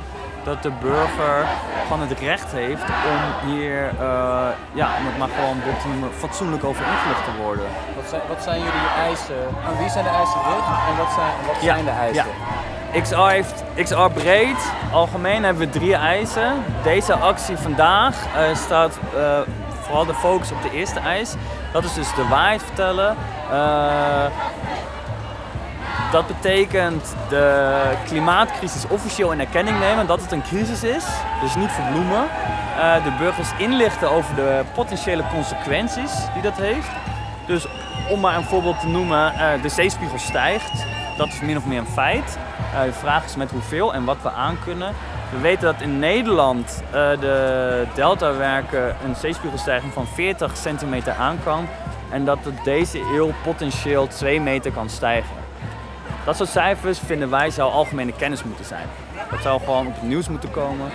dat 0.45 0.62
de 0.62 0.71
burger 0.71 1.47
gewoon 1.83 2.00
het 2.09 2.19
recht 2.19 2.53
heeft 2.53 2.83
om 2.83 3.50
hier, 3.50 3.88
eh, 4.00 4.49
ja, 4.73 4.88
om 4.99 5.05
het 5.07 5.19
maar 5.19 5.29
gewoon 5.38 5.59
te 5.83 5.88
noemen, 5.88 6.12
fatsoenlijk 6.12 6.64
over 6.64 6.85
ingelicht 6.93 7.25
te 7.25 7.43
worden. 7.43 7.67
Wat 7.97 8.09
zijn, 8.09 8.23
wat 8.29 8.43
zijn 8.43 8.59
jullie 8.59 8.88
eisen? 9.09 9.43
Aan 9.67 9.76
wie 9.79 9.91
zijn 9.91 10.05
de 10.05 10.11
eisen 10.11 10.41
gericht 10.41 10.69
en 10.91 10.97
wat 11.03 11.12
zijn, 11.19 11.33
wat 11.47 11.57
Ja, 11.61 11.73
zijn 11.75 11.85
de 11.85 11.97
eisen? 12.07 12.26
XR 13.03 13.17
heeft 13.17 13.65
XR 13.83 14.09
breed. 14.15 14.73
Algemeen 14.93 15.45
hebben 15.45 15.63
we 15.63 15.79
drie 15.79 15.95
eisen. 15.95 16.53
Deze 16.83 17.15
actie 17.15 17.57
vandaag 17.57 18.17
eh, 18.37 18.57
staat 18.57 18.99
eh, 19.17 19.39
vooral 19.81 20.07
de 20.07 20.15
focus 20.15 20.53
op 20.53 20.63
de 20.63 20.71
eerste 20.71 21.01
eis. 21.01 21.35
Dat 21.73 21.85
is 21.85 21.95
dus 21.95 22.15
de 22.15 22.27
waarheid 22.29 22.63
vertellen. 22.63 23.17
Eh, 23.51 24.25
dat 26.13 26.27
betekent 26.27 27.15
de 27.29 27.73
klimaatcrisis 28.05 28.87
officieel 28.89 29.33
in 29.33 29.41
erkenning 29.41 29.79
nemen 29.79 30.07
dat 30.07 30.21
het 30.21 30.33
een 30.33 30.43
crisis 30.43 30.83
is. 30.83 31.05
Dus 31.41 31.55
niet 31.55 31.71
verbloemen. 31.71 32.25
De 33.05 33.13
burgers 33.19 33.49
inlichten 33.59 34.11
over 34.11 34.35
de 34.35 34.63
potentiële 34.75 35.23
consequenties 35.33 36.13
die 36.33 36.43
dat 36.43 36.57
heeft. 36.57 36.89
Dus 37.47 37.67
om 38.09 38.21
maar 38.21 38.37
een 38.37 38.45
voorbeeld 38.45 38.81
te 38.81 38.87
noemen, 38.87 39.33
de 39.63 39.69
zeespiegel 39.69 40.19
stijgt. 40.19 40.87
Dat 41.17 41.27
is 41.27 41.41
min 41.41 41.57
of 41.57 41.65
meer 41.65 41.79
een 41.79 41.87
feit. 41.87 42.39
Eh, 42.75 42.83
de 42.83 42.93
vraag 42.93 43.25
is 43.25 43.37
met 43.37 43.50
hoeveel 43.50 43.95
en 43.95 44.04
wat 44.04 44.16
we 44.23 44.31
aan 44.31 44.59
kunnen. 44.64 44.95
We 45.33 45.40
weten 45.40 45.64
dat 45.64 45.81
in 45.81 45.99
Nederland 45.99 46.83
eh, 46.87 46.93
de 47.21 47.87
deltawerken 47.95 48.97
een 49.04 49.14
zeespiegelstijging 49.16 49.93
van 49.93 50.07
40 50.07 50.57
centimeter 50.57 51.12
aan 51.12 51.38
kan. 51.45 51.66
En 52.11 52.25
dat 52.25 52.38
het 52.43 52.64
deze 52.64 53.00
eeuw 53.00 53.33
potentieel 53.43 54.07
2 54.07 54.40
meter 54.40 54.73
kan 54.73 54.88
stijgen. 54.88 55.37
Dat 56.25 56.37
soort 56.37 56.49
cijfers 56.49 56.99
vinden 56.99 57.31
wij 57.31 57.50
zou 57.50 57.73
algemene 57.73 58.12
kennis 58.12 58.45
moeten 58.45 58.64
zijn. 58.64 58.87
Dat 59.31 59.43
zou 59.43 59.61
gewoon 59.61 59.87
op 59.87 59.95
het 59.95 60.02
nieuws 60.02 60.28
moeten 60.28 60.50
komen. 60.50 60.90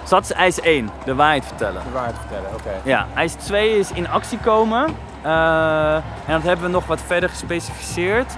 Dus 0.00 0.10
dat 0.10 0.22
is 0.22 0.32
eis 0.32 0.60
1, 0.60 0.90
de 1.04 1.14
waarheid 1.14 1.46
vertellen. 1.46 1.82
De 1.84 1.92
waarheid 1.92 2.16
vertellen, 2.18 2.54
oké. 2.54 2.70
Ja, 2.82 3.06
eis 3.14 3.32
2 3.32 3.78
is 3.78 3.92
in 3.92 4.08
actie 4.08 4.38
komen. 4.38 4.96
Eh, 5.22 5.94
en 5.94 6.32
dat 6.32 6.42
hebben 6.42 6.64
we 6.64 6.70
nog 6.70 6.86
wat 6.86 7.00
verder 7.06 7.28
gespecificeerd. 7.28 8.36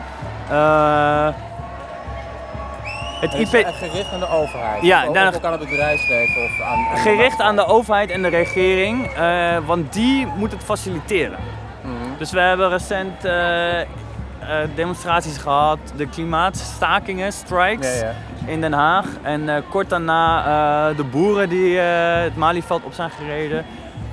Het 3.21 3.35
IP, 3.35 3.67
gericht 3.73 4.13
aan 4.13 4.21
de 4.21 4.29
overheid? 4.29 4.83
Ja, 4.83 5.03
of 5.03 5.09
ook, 5.09 5.45
aan 5.45 5.53
het 5.53 5.61
bedrijfsleven? 5.61 6.43
Of 6.43 6.61
aan, 6.61 6.87
aan 6.89 6.95
de 6.95 7.01
gericht 7.01 7.41
aan 7.41 7.57
de 7.57 7.67
overheid 7.67 8.11
en 8.11 8.23
de 8.23 8.29
regering, 8.29 9.07
eh, 9.07 9.57
want 9.67 9.93
die 9.93 10.27
moet 10.27 10.53
het 10.53 10.65
faciliteren. 10.65 11.39
Mhm. 11.83 11.93
Dus 12.19 12.31
we 12.31 12.41
hebben 12.41 12.69
recent 12.69 13.25
eh, 13.25 13.81
eh, 13.81 13.87
demonstraties 14.75 15.37
gehad, 15.37 15.79
de 15.97 16.09
klimaatstakingen, 16.09 17.33
strikes 17.33 18.01
Ja, 18.01 18.07
ja. 18.07 18.53
in 18.53 18.61
Den 18.61 18.73
Haag. 18.73 19.07
En 19.23 19.65
kort 19.71 19.91
daarna 19.91 20.93
de 20.93 21.05
boeren 21.05 21.49
die 21.49 21.79
het 21.79 22.37
Malieveld 22.37 22.85
op 22.85 22.93
zijn 22.93 23.11
gereden. 23.11 23.65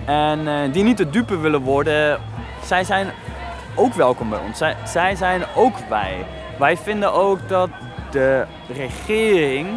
En 0.06 0.72
die 0.72 0.84
niet 0.84 0.98
de 0.98 1.10
dupe 1.10 1.38
willen 1.38 1.62
worden, 1.62 2.20
zij 2.64 2.84
zijn 2.84 3.08
ook 3.76 3.94
welkom 3.94 4.30
bij 4.30 4.40
ons. 4.48 4.58
Zij, 4.58 4.76
zij 4.86 5.16
zijn 5.16 5.44
ook 5.56 5.76
wij. 5.90 6.26
Wij 6.58 6.78
vinden 6.78 7.14
ook 7.14 7.50
dat 7.50 7.70
de 8.14 8.46
regering 8.74 9.68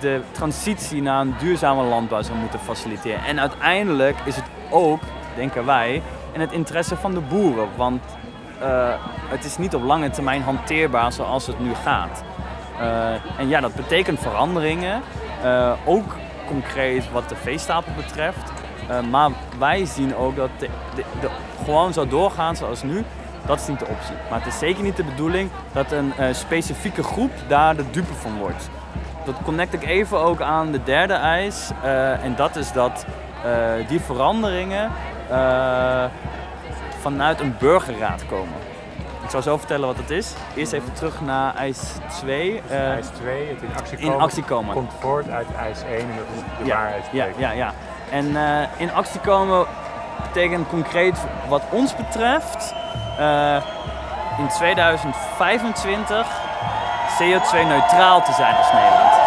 de 0.00 0.20
transitie 0.32 1.02
naar 1.02 1.20
een 1.20 1.34
duurzame 1.38 1.82
landbouw 1.82 2.22
zou 2.22 2.38
moeten 2.38 2.58
faciliteren. 2.60 3.24
En 3.24 3.40
uiteindelijk 3.40 4.16
is 4.24 4.36
het 4.36 4.44
ook, 4.70 5.00
denken 5.36 5.66
wij, 5.66 6.02
in 6.32 6.40
het 6.40 6.52
interesse 6.52 6.96
van 6.96 7.14
de 7.14 7.20
boeren. 7.20 7.68
Want 7.76 8.02
eh, 8.60 8.88
het 9.28 9.44
is 9.44 9.58
niet 9.58 9.74
op 9.74 9.82
lange 9.84 10.10
termijn 10.10 10.42
hanteerbaar 10.42 11.12
zoals 11.12 11.46
het 11.46 11.60
nu 11.60 11.74
gaat. 11.74 12.22
Eh, 12.80 13.10
en 13.40 13.48
ja, 13.48 13.60
dat 13.60 13.74
betekent 13.74 14.18
veranderingen. 14.18 15.02
eh, 15.42 15.72
ook 15.84 16.16
concreet 16.46 17.12
wat 17.12 17.28
de 17.28 17.36
veestapel 17.36 17.92
betreft. 17.96 18.52
Maar 19.10 19.30
wij 19.58 19.84
zien 19.84 20.16
ook 20.16 20.36
dat 20.36 20.48
de, 20.58 20.68
de- 21.20 21.28
gewoon 21.64 21.92
zo 21.92 22.06
doorgaan 22.08 22.56
zoals 22.56 22.82
nu, 22.82 23.04
dat 23.46 23.60
is 23.60 23.66
niet 23.66 23.78
de 23.78 23.86
optie. 23.86 24.14
Maar 24.30 24.38
het 24.38 24.48
is 24.52 24.58
zeker 24.58 24.82
niet 24.82 24.96
de 24.96 25.04
bedoeling 25.04 25.50
dat 25.72 25.92
een 25.92 26.12
eh, 26.16 26.34
specifieke 26.34 27.02
groep 27.02 27.30
daar 27.48 27.76
de 27.76 27.90
dupe 27.90 28.14
van 28.14 28.38
wordt. 28.38 28.68
Dat 29.24 29.34
connect 29.44 29.72
ik 29.72 29.84
even 29.84 30.18
ook 30.18 30.40
aan 30.40 30.72
de 30.72 30.82
derde 30.82 31.12
eis. 31.14 31.70
eh, 31.82 32.24
en 32.24 32.34
dat 32.36 32.56
is 32.56 32.72
dat 32.72 33.06
eh, 33.44 33.88
die 33.88 34.00
veranderingen 34.00 34.90
vanuit 37.00 37.40
een 37.40 37.54
burgerraad 37.58 38.26
komen. 38.26 38.54
Ik 39.22 39.30
zal 39.30 39.42
zo 39.42 39.56
vertellen 39.56 39.86
wat 39.86 39.96
het 39.96 40.10
is. 40.10 40.34
Eerst 40.54 40.72
even 40.72 40.92
terug 40.92 41.20
naar 41.20 41.54
eis 41.54 41.78
2. 42.18 42.62
eh, 42.68 42.90
eis 42.90 43.06
2, 43.06 43.48
het 43.48 43.62
in 43.62 43.68
actie 43.76 43.98
in 43.98 44.06
komen, 44.06 44.20
actie 44.20 44.42
komen. 44.42 44.74
komt 44.74 44.92
voort 45.00 45.30
uit 45.30 45.46
eis 45.58 45.82
1 45.82 45.98
en 46.00 46.06
dat 46.16 46.26
is 46.34 46.42
de 46.58 46.64
ja, 46.64 46.76
waarheid 46.76 47.04
ja, 47.12 47.26
ja, 47.36 47.50
ja. 47.50 47.72
En 48.10 48.36
in 48.76 48.92
actie 48.92 49.20
komen 49.20 49.66
betekent 50.22 50.68
concreet 50.68 51.18
wat 51.48 51.62
ons 51.70 51.96
betreft 51.96 52.74
in 54.38 54.48
2025 54.48 56.26
CO2-neutraal 57.18 58.22
te 58.22 58.32
zijn 58.32 58.56
als 58.56 58.72
Nederland. 58.72 59.24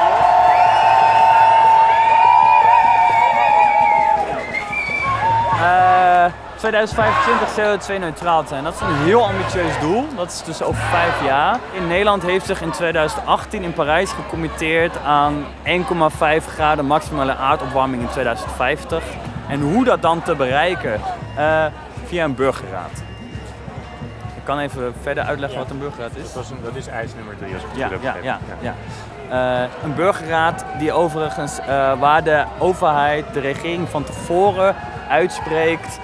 Eh, 5.62 6.25
2025 6.55 7.50
CO2-neutraal 7.55 8.41
te 8.41 8.48
zijn. 8.48 8.63
Dat 8.63 8.74
is 8.74 8.79
een 8.79 9.03
heel 9.03 9.27
ambitieus 9.27 9.79
doel. 9.79 10.08
Dat 10.15 10.31
is 10.31 10.43
dus 10.43 10.62
over 10.62 10.81
vijf 10.81 11.24
jaar. 11.24 11.60
In 11.72 11.88
Nederland 11.88 12.24
heeft 12.24 12.46
zich 12.46 12.62
in 12.62 12.72
2018 12.72 13.63
in 13.63 13.74
Parijs 13.74 14.12
gecommitteerd 14.12 14.98
aan 15.05 15.46
1,5 15.63 16.48
graden 16.48 16.86
maximale 16.86 17.36
aardopwarming 17.36 18.01
in 18.01 18.10
2050. 18.10 19.03
En 19.48 19.62
hoe 19.62 19.84
dat 19.84 20.01
dan 20.01 20.22
te 20.22 20.36
bereiken? 20.36 21.01
Eh, 21.36 21.65
via 22.05 22.24
een 22.24 22.36
burgerraad. 22.36 23.08
Ik 24.50 24.56
kan 24.56 24.63
even 24.63 24.94
verder 25.01 25.24
uitleggen 25.24 25.60
wat 25.60 25.70
een 25.70 25.79
burgerraad 25.79 26.15
is. 26.15 26.24
Dat, 26.24 26.34
was 26.34 26.50
een, 26.50 26.58
dat 26.63 26.75
is 26.75 26.88
eis 26.88 27.13
nummer 27.15 27.38
3 27.38 27.53
als 27.53 27.63
ik 27.63 27.70
het 27.72 27.82
goed 27.82 27.91
heb 27.91 28.01
ja, 28.01 28.15
ja, 28.22 28.39
ja. 28.62 29.63
Eh, 29.63 29.70
een 29.84 29.96
burgerraad 29.96 30.65
die 30.79 30.91
overigens, 30.91 31.60
eh, 31.60 32.00
waar 32.00 32.24
de 32.24 32.44
overheid, 32.60 33.34
de 33.34 33.39
regering 33.39 33.89
van 33.89 34.03
tevoren 34.03 34.75
uitspreekt 35.10 36.00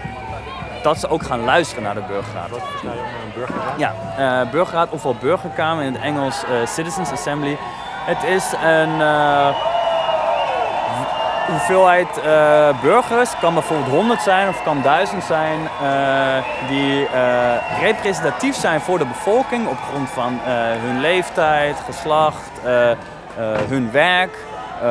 dat 0.83 0.99
ze 0.99 1.07
ook 1.07 1.23
gaan 1.23 1.43
luisteren 1.43 1.83
naar 1.83 1.93
de 1.93 2.03
burgerraad. 2.07 2.49
Wat 2.49 2.61
versta 2.69 2.87
je 2.87 2.99
onder 2.99 3.21
een 3.25 3.33
burgerraad? 3.35 3.79
Ja, 3.79 3.93
eh, 4.17 4.51
burgerraad 4.51 4.89
ofwel 4.89 5.15
burgerkamer 5.15 5.83
in 5.83 5.93
het 5.93 6.01
Engels 6.01 6.43
Citizens 6.65 7.11
Assembly. 7.11 7.57
Het 8.05 8.23
is 8.23 8.53
een 8.63 9.01
hoeveelheid 11.47 12.07
eh, 12.17 12.81
burgers, 12.81 13.31
kan 13.39 13.53
bijvoorbeeld 13.53 13.89
100 13.89 14.21
zijn 14.21 14.47
of 14.47 14.63
kan 14.63 14.81
1000 14.81 15.23
zijn, 15.23 15.59
eh, 15.81 16.67
die 16.67 17.07
eh, 17.07 17.81
representatief 17.81 18.55
zijn 18.55 18.81
voor 18.81 18.97
de 18.97 19.05
bevolking 19.05 19.67
op 19.67 19.77
grond 19.89 20.09
van 20.09 20.39
hun 20.79 20.99
leeftijd, 20.99 21.75
geslacht, 21.85 22.51
hun 23.67 23.91
werk. 23.91 24.37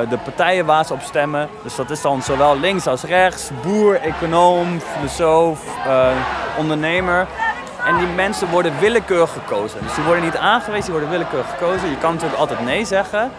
de 0.09 0.19
partijen 0.19 0.67
waar 0.67 0.85
ze 0.85 0.93
op 0.93 1.01
stemmen. 1.01 1.49
Dus 1.63 1.75
dat 1.75 1.91
is 1.91 2.01
dan 2.01 2.23
zowel 2.23 2.59
links 2.59 2.87
als 2.87 3.03
rechts, 3.03 3.51
boer, 3.63 4.01
econoom, 4.01 4.81
filosoof, 4.81 5.61
ondernemer. 6.59 7.27
En 7.87 7.99
die 7.99 8.07
mensen 8.07 8.51
worden 8.51 8.73
willekeurig 8.81 9.33
gekozen. 9.33 9.79
Dus 9.83 9.95
die 9.95 10.05
worden 10.05 10.25
niet 10.25 10.37
aangewezen, 10.37 10.83
die 10.83 10.93
worden 10.93 11.11
willekeurig 11.11 11.51
gekozen. 11.51 11.91
Je 11.91 11.99
kan 11.99 12.13
natuurlijk 12.13 12.41
altijd 12.41 12.61
nee 12.61 12.85
zeggen. 12.85 13.31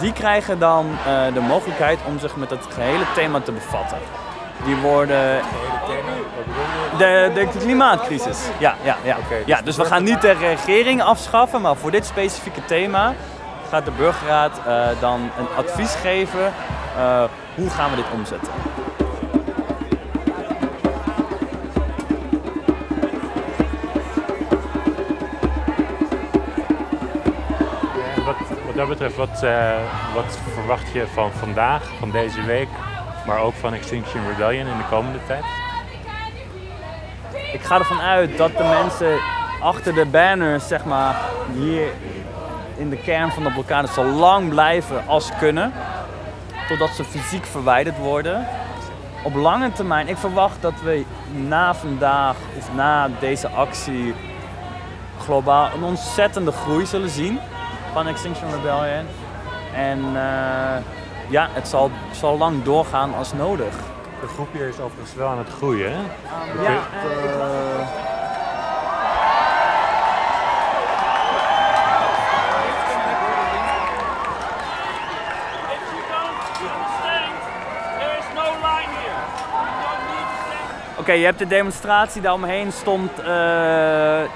Die 0.00 0.12
krijgen 0.12 0.58
dan 0.58 0.86
eh, 1.06 1.34
de 1.34 1.40
mogelijkheid 1.40 1.98
om 2.06 2.18
zich 2.18 2.36
met 2.36 2.50
het 2.50 2.66
gehele 2.74 3.04
thema 3.14 3.40
te 3.40 3.52
bevatten. 3.52 3.98
Die 4.64 4.76
worden 4.76 5.40
de, 6.98 6.98
de, 6.98 7.30
de 7.34 7.58
klimaatcrisis. 7.58 8.38
Ja, 8.58 8.74
ja, 8.82 8.96
ja. 9.02 9.16
Dus 9.28 9.46
ja, 9.46 9.62
dus 9.62 9.76
we 9.76 9.84
gaan 9.84 10.02
niet 10.04 10.20
de 10.20 10.30
regering 10.32 11.02
afschaffen, 11.02 11.60
maar 11.60 11.76
voor 11.76 11.90
dit 11.90 12.06
specifieke 12.06 12.64
thema 12.64 13.14
gaat 13.70 13.84
de 13.84 13.90
burgerraad 13.90 14.60
eh, 14.66 14.86
dan 15.00 15.20
een 15.38 15.48
advies 15.56 15.94
geven. 15.94 16.52
eh, 16.98 17.22
hoe 17.54 17.70
gaan 17.70 17.90
we 17.90 17.96
dit 17.96 18.04
omzetten? 18.14 18.52
Dat 28.78 28.88
betreft, 28.88 29.16
wat, 29.16 29.42
eh, 29.42 29.74
wat 30.14 30.38
verwacht 30.54 30.92
je 30.92 31.06
van 31.06 31.30
vandaag, 31.32 31.82
van 31.98 32.10
deze 32.10 32.42
week, 32.42 32.68
maar 33.26 33.40
ook 33.40 33.54
van 33.54 33.74
Extinction 33.74 34.28
Rebellion 34.28 34.66
in 34.66 34.76
de 34.76 34.88
komende 34.90 35.18
tijd? 35.26 35.44
Ik 37.52 37.60
ga 37.60 37.78
ervan 37.78 38.00
uit 38.00 38.36
dat 38.36 38.56
de 38.56 38.64
mensen 38.64 39.18
achter 39.60 39.94
de 39.94 40.06
banners, 40.06 40.68
zeg 40.68 40.84
maar, 40.84 41.16
hier 41.54 41.86
in 42.76 42.90
de 42.90 42.96
kern 42.96 43.30
van 43.30 43.42
de 43.42 43.52
blokkade 43.52 43.88
zo 43.88 44.04
lang 44.04 44.48
blijven 44.48 45.06
als 45.06 45.30
kunnen. 45.38 45.72
Totdat 46.68 46.90
ze 46.90 47.04
fysiek 47.04 47.44
verwijderd 47.44 47.98
worden. 47.98 48.46
Op 49.22 49.34
lange 49.34 49.72
termijn, 49.72 50.08
ik 50.08 50.16
verwacht 50.16 50.62
dat 50.62 50.74
we 50.82 51.04
na 51.30 51.74
vandaag 51.74 52.36
of 52.58 52.74
na 52.74 53.08
deze 53.20 53.48
actie 53.48 54.14
globaal 55.20 55.70
een 55.74 55.82
ontzettende 55.82 56.52
groei 56.52 56.86
zullen 56.86 57.10
zien 57.10 57.40
van 57.92 58.06
Extinction 58.06 58.50
Rebellion. 58.50 59.06
En 59.74 59.98
eh, 59.98 60.82
ja, 61.28 61.48
het 61.50 61.68
zal, 61.68 61.90
zal 62.12 62.38
lang 62.38 62.62
doorgaan 62.62 63.14
als 63.14 63.32
nodig. 63.32 63.74
De 64.20 64.26
groep 64.26 64.48
hier 64.52 64.68
is 64.68 64.80
overigens 64.80 65.14
wel 65.14 65.28
aan 65.28 65.38
het 65.38 65.48
groeien. 65.48 65.92
Hè? 65.92 66.00
Ja, 66.62 66.80
Oké, 80.98 81.12
je 81.12 81.24
hebt 81.24 81.38
de 81.38 81.46
demonstratie, 81.46 82.22
daaromheen 82.22 82.72
stond 82.72 83.10
eh, 83.18 83.24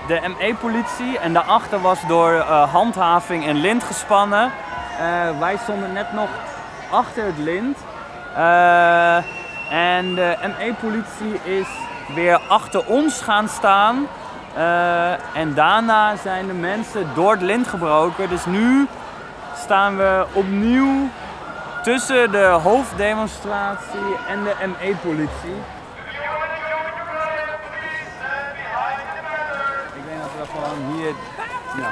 de 0.06 0.20
ME-politie 0.38 1.18
en 1.18 1.32
daarachter 1.32 1.80
was 1.80 1.98
door 2.06 2.32
eh, 2.32 2.72
handhaving 2.72 3.46
een 3.46 3.60
lint 3.60 3.84
gespannen. 3.84 4.52
Eh, 4.98 5.38
wij 5.38 5.56
stonden 5.62 5.92
net 5.92 6.12
nog 6.12 6.28
achter 6.90 7.24
het 7.24 7.38
lint. 7.38 7.78
En 9.70 10.14
de 10.14 10.36
ME-politie 10.42 11.40
is 11.42 11.66
weer 12.14 12.40
achter 12.48 12.86
ons 12.86 13.20
gaan 13.20 13.48
staan. 13.48 14.06
En 15.34 15.54
daarna 15.54 16.16
zijn 16.16 16.46
de 16.46 16.52
mensen 16.52 17.06
door 17.14 17.30
het 17.30 17.42
lint 17.42 17.66
gebroken. 17.66 18.28
Dus 18.28 18.46
nu 18.46 18.86
staan 19.56 19.96
we 19.96 20.26
opnieuw 20.32 21.08
tussen 21.82 22.32
de 22.32 22.58
hoofddemonstratie 22.62 24.16
en 24.28 24.42
de 24.42 24.54
ME-politie. 24.66 25.80
Ja. 31.76 31.90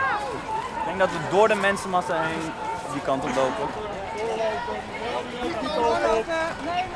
Ik 0.78 0.84
denk 0.84 0.98
dat 0.98 1.08
we 1.08 1.18
door 1.30 1.48
de 1.48 1.54
mensenmassa 1.54 2.14
heen 2.22 2.52
die 2.92 3.02
kant 3.02 3.24
op 3.24 3.34
lopen. 3.34 3.66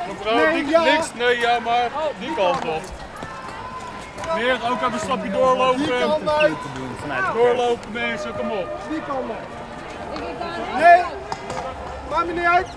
Mevrouw, 0.07 0.51
niks, 0.51 0.69
niks, 0.83 1.13
nee, 1.13 1.39
ja, 1.39 1.59
maar 1.59 1.89
die 2.19 2.33
kant 2.35 2.65
op. 2.65 2.81
Meer, 4.35 4.59
ook 4.69 4.81
even 4.81 4.93
een 4.93 4.99
stapje 4.99 5.31
doorlopen. 5.31 5.87
Doorlopen 7.33 7.91
mensen, 7.91 8.35
kom 8.35 8.51
op. 8.51 8.67
Ik 8.89 9.03
Nee, 10.77 11.03
maakt 12.09 12.25
me 12.25 12.33
niet 12.33 12.45
uit. 12.45 12.67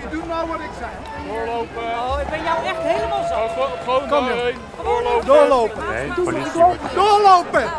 Je 0.00 0.08
doet 0.10 0.28
nou 0.28 0.48
wat 0.48 0.60
ik 0.60 0.70
zeg. 0.78 0.88
Doorlopen. 1.26 1.82
Oh, 1.82 2.20
ik 2.20 2.28
ben 2.28 2.42
jou 2.42 2.64
echt 2.64 2.82
helemaal 2.82 3.24
zo. 3.24 3.48
Gewoon. 3.48 4.08
Doorlopen. 4.82 5.26
Doorlopen. 5.26 5.88
Nee, 5.88 6.12
politie 6.12 6.62
wordt... 6.62 6.94
Doorlopen. 6.94 7.70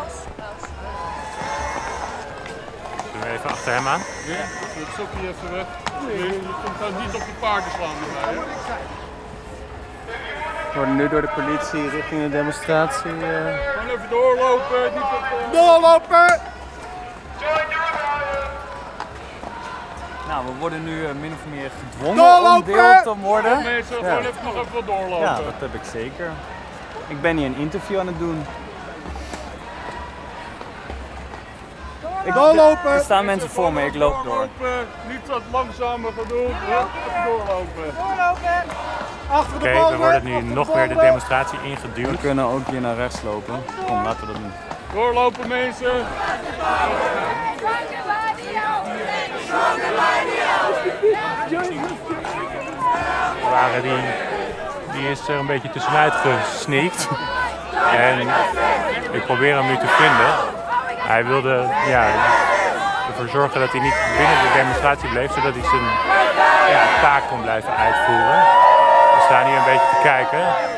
Kunnen 3.10 3.28
we 3.28 3.34
even 3.34 3.50
achter 3.64 3.82
hem 3.82 3.88
aan? 3.88 4.00
Ja, 4.26 4.44
dat 4.78 4.88
stokje 4.92 5.28
even 5.28 5.52
weg. 5.56 5.66
Je, 6.06 6.38
komt 6.64 6.98
niet 7.04 7.14
op 7.14 7.20
je 7.26 7.32
paarden 7.40 7.70
slaan 7.76 7.96
hè? 8.00 8.34
We 10.72 10.74
worden 10.80 10.96
nu 10.96 11.08
door 11.08 11.20
de 11.20 11.28
politie 11.34 11.88
richting 11.88 12.22
de 12.22 12.28
demonstratie. 12.28 13.10
eh, 13.10 13.16
Gewoon 13.16 13.88
even 13.96 14.08
doorlopen. 14.10 14.82
Niet 14.94 15.02
op, 15.02 15.22
eh, 15.22 15.52
Doorlopen. 15.52 16.40
Nou, 20.28 20.46
we 20.46 20.52
worden 20.58 20.84
nu 20.84 21.04
eh, 21.06 21.12
min 21.20 21.32
of 21.32 21.50
meer 21.54 21.70
gedwongen 21.84 22.16
Doorlopen! 22.16 22.54
om 22.54 22.64
deel 22.64 23.02
te 23.14 23.20
worden. 23.20 23.62
mensen, 23.62 23.96
gewoon 23.96 24.18
even 24.18 24.44
nog 24.44 24.54
even 24.54 24.72
wat 24.74 24.86
doorlopen. 24.86 25.18
Ja, 25.26 25.34
dat 25.34 25.54
heb 25.58 25.74
ik 25.74 25.84
zeker. 25.92 26.30
Ik 27.08 27.20
ben 27.20 27.36
hier 27.36 27.46
een 27.46 27.56
interview 27.56 27.98
aan 27.98 28.06
het 28.06 28.18
doen. 28.18 28.44
Ik, 32.24 32.34
Doorlopen. 32.34 32.92
Er 32.92 33.00
staan 33.00 33.24
mensen 33.24 33.50
voor 33.50 33.72
me, 33.72 33.84
ik 33.84 33.94
loop 33.94 34.14
door. 34.24 34.24
Doorlopen. 34.24 34.86
Niet 35.08 35.28
wat 35.28 35.42
langzamer. 35.52 36.10
Hup, 36.16 36.26
even 36.26 37.24
doorlopen. 37.24 37.94
Achter 39.30 39.58
de 39.60 39.68
Oké, 39.78 39.90
we 39.90 39.96
worden 39.96 40.24
nu 40.24 40.40
nog 40.42 40.74
weer 40.74 40.88
de 40.88 40.94
demonstratie 40.94 41.58
We 41.62 41.68
ingeduwd. 41.68 42.20
kunnen 42.20 42.44
ook 42.44 42.66
hier 42.68 42.80
naar 42.80 42.96
rechts 42.96 43.22
lopen. 43.22 43.64
Kom, 43.86 44.02
laten 44.04 44.20
we 44.20 44.26
dat 44.26 44.36
doen. 44.36 44.52
Doorlopen 44.92 45.48
mensen. 45.48 46.06
Waren 53.50 53.82
die, 53.82 53.98
die 54.92 55.10
is 55.10 55.28
er 55.28 55.36
een 55.38 55.46
beetje 55.46 55.70
tussenuit 55.70 56.14
gesneakt. 56.14 57.08
En 57.92 58.20
ik 59.12 59.24
probeer 59.24 59.54
hem 59.56 59.66
nu 59.66 59.76
te 59.76 59.86
vinden. 59.86 60.53
Hij 61.06 61.24
wilde 61.24 61.66
ja, 61.88 62.06
ervoor 63.08 63.28
zorgen 63.28 63.60
dat 63.60 63.72
hij 63.72 63.80
niet 63.80 63.94
binnen 64.16 64.38
de 64.42 64.52
demonstratie 64.54 65.08
bleef, 65.08 65.32
zodat 65.32 65.54
hij 65.54 65.62
zijn 65.70 65.84
ja, 66.68 67.00
taak 67.00 67.22
kon 67.28 67.42
blijven 67.42 67.76
uitvoeren. 67.76 68.38
We 69.14 69.20
staan 69.24 69.46
hier 69.46 69.56
een 69.56 69.64
beetje 69.64 69.88
te 69.90 70.00
kijken. 70.02 70.72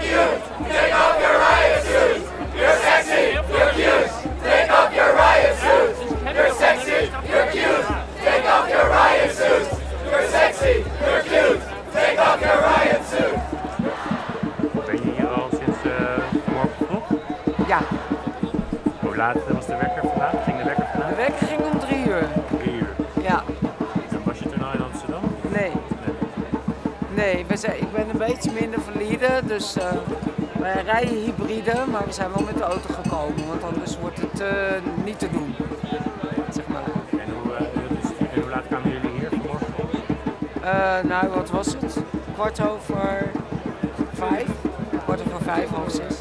Ben 0.00 0.41
laat 19.22 19.36
was 19.52 19.66
de 19.66 19.76
wekker 19.76 20.02
vandaag? 20.08 20.44
Ging 20.44 20.58
de 20.58 20.64
wekker 20.64 20.84
de 20.84 20.90
vandaag? 20.92 21.16
wekker 21.16 21.46
ging 21.46 21.60
om 21.72 21.78
drie 21.78 22.06
uur. 22.06 22.24
Drie 22.58 22.74
uur. 22.74 22.94
Ja, 23.22 23.42
En 24.10 24.20
was 24.24 24.38
je 24.38 24.48
toen 24.48 24.62
al 24.64 24.72
in 24.72 24.82
Amsterdam? 24.82 25.22
nee. 25.56 25.70
Nee, 27.14 27.44
we 27.48 27.56
zijn, 27.56 27.76
ik 27.80 27.92
ben 27.92 28.08
een 28.10 28.18
beetje 28.18 28.50
minder 28.60 28.80
valide, 28.80 29.28
dus 29.46 29.76
eh, 29.76 29.84
wij 30.58 30.82
rijden 30.82 31.14
hybride, 31.14 31.74
maar 31.90 32.04
we 32.06 32.12
zijn 32.12 32.30
wel 32.34 32.42
met 32.44 32.56
de 32.56 32.62
auto 32.62 32.88
gekomen, 33.02 33.46
want 33.48 33.62
anders 33.74 33.98
wordt 34.00 34.20
het 34.20 34.40
eh, 34.40 34.48
niet 35.04 35.18
te 35.18 35.30
doen. 35.30 35.54
Zeg 36.50 36.66
maar. 36.66 36.82
En 37.20 37.28
hoe, 37.42 37.52
eh, 37.54 37.58
dat 37.60 37.98
is- 38.02 38.26
en 38.34 38.40
hoe 38.40 38.50
laat 38.50 38.66
kwamen 38.68 38.90
jullie 38.90 39.10
hier 39.18 39.28
vanmorgen? 39.28 41.08
Nou, 41.08 41.28
wat 41.28 41.50
was 41.50 41.66
het? 41.66 41.96
Kwart 42.34 42.60
over 42.68 43.30
vijf? 44.12 44.48
Kwart 45.04 45.20
over 45.26 45.42
vijf, 45.42 45.68
half 45.68 45.90
zes. 45.90 46.20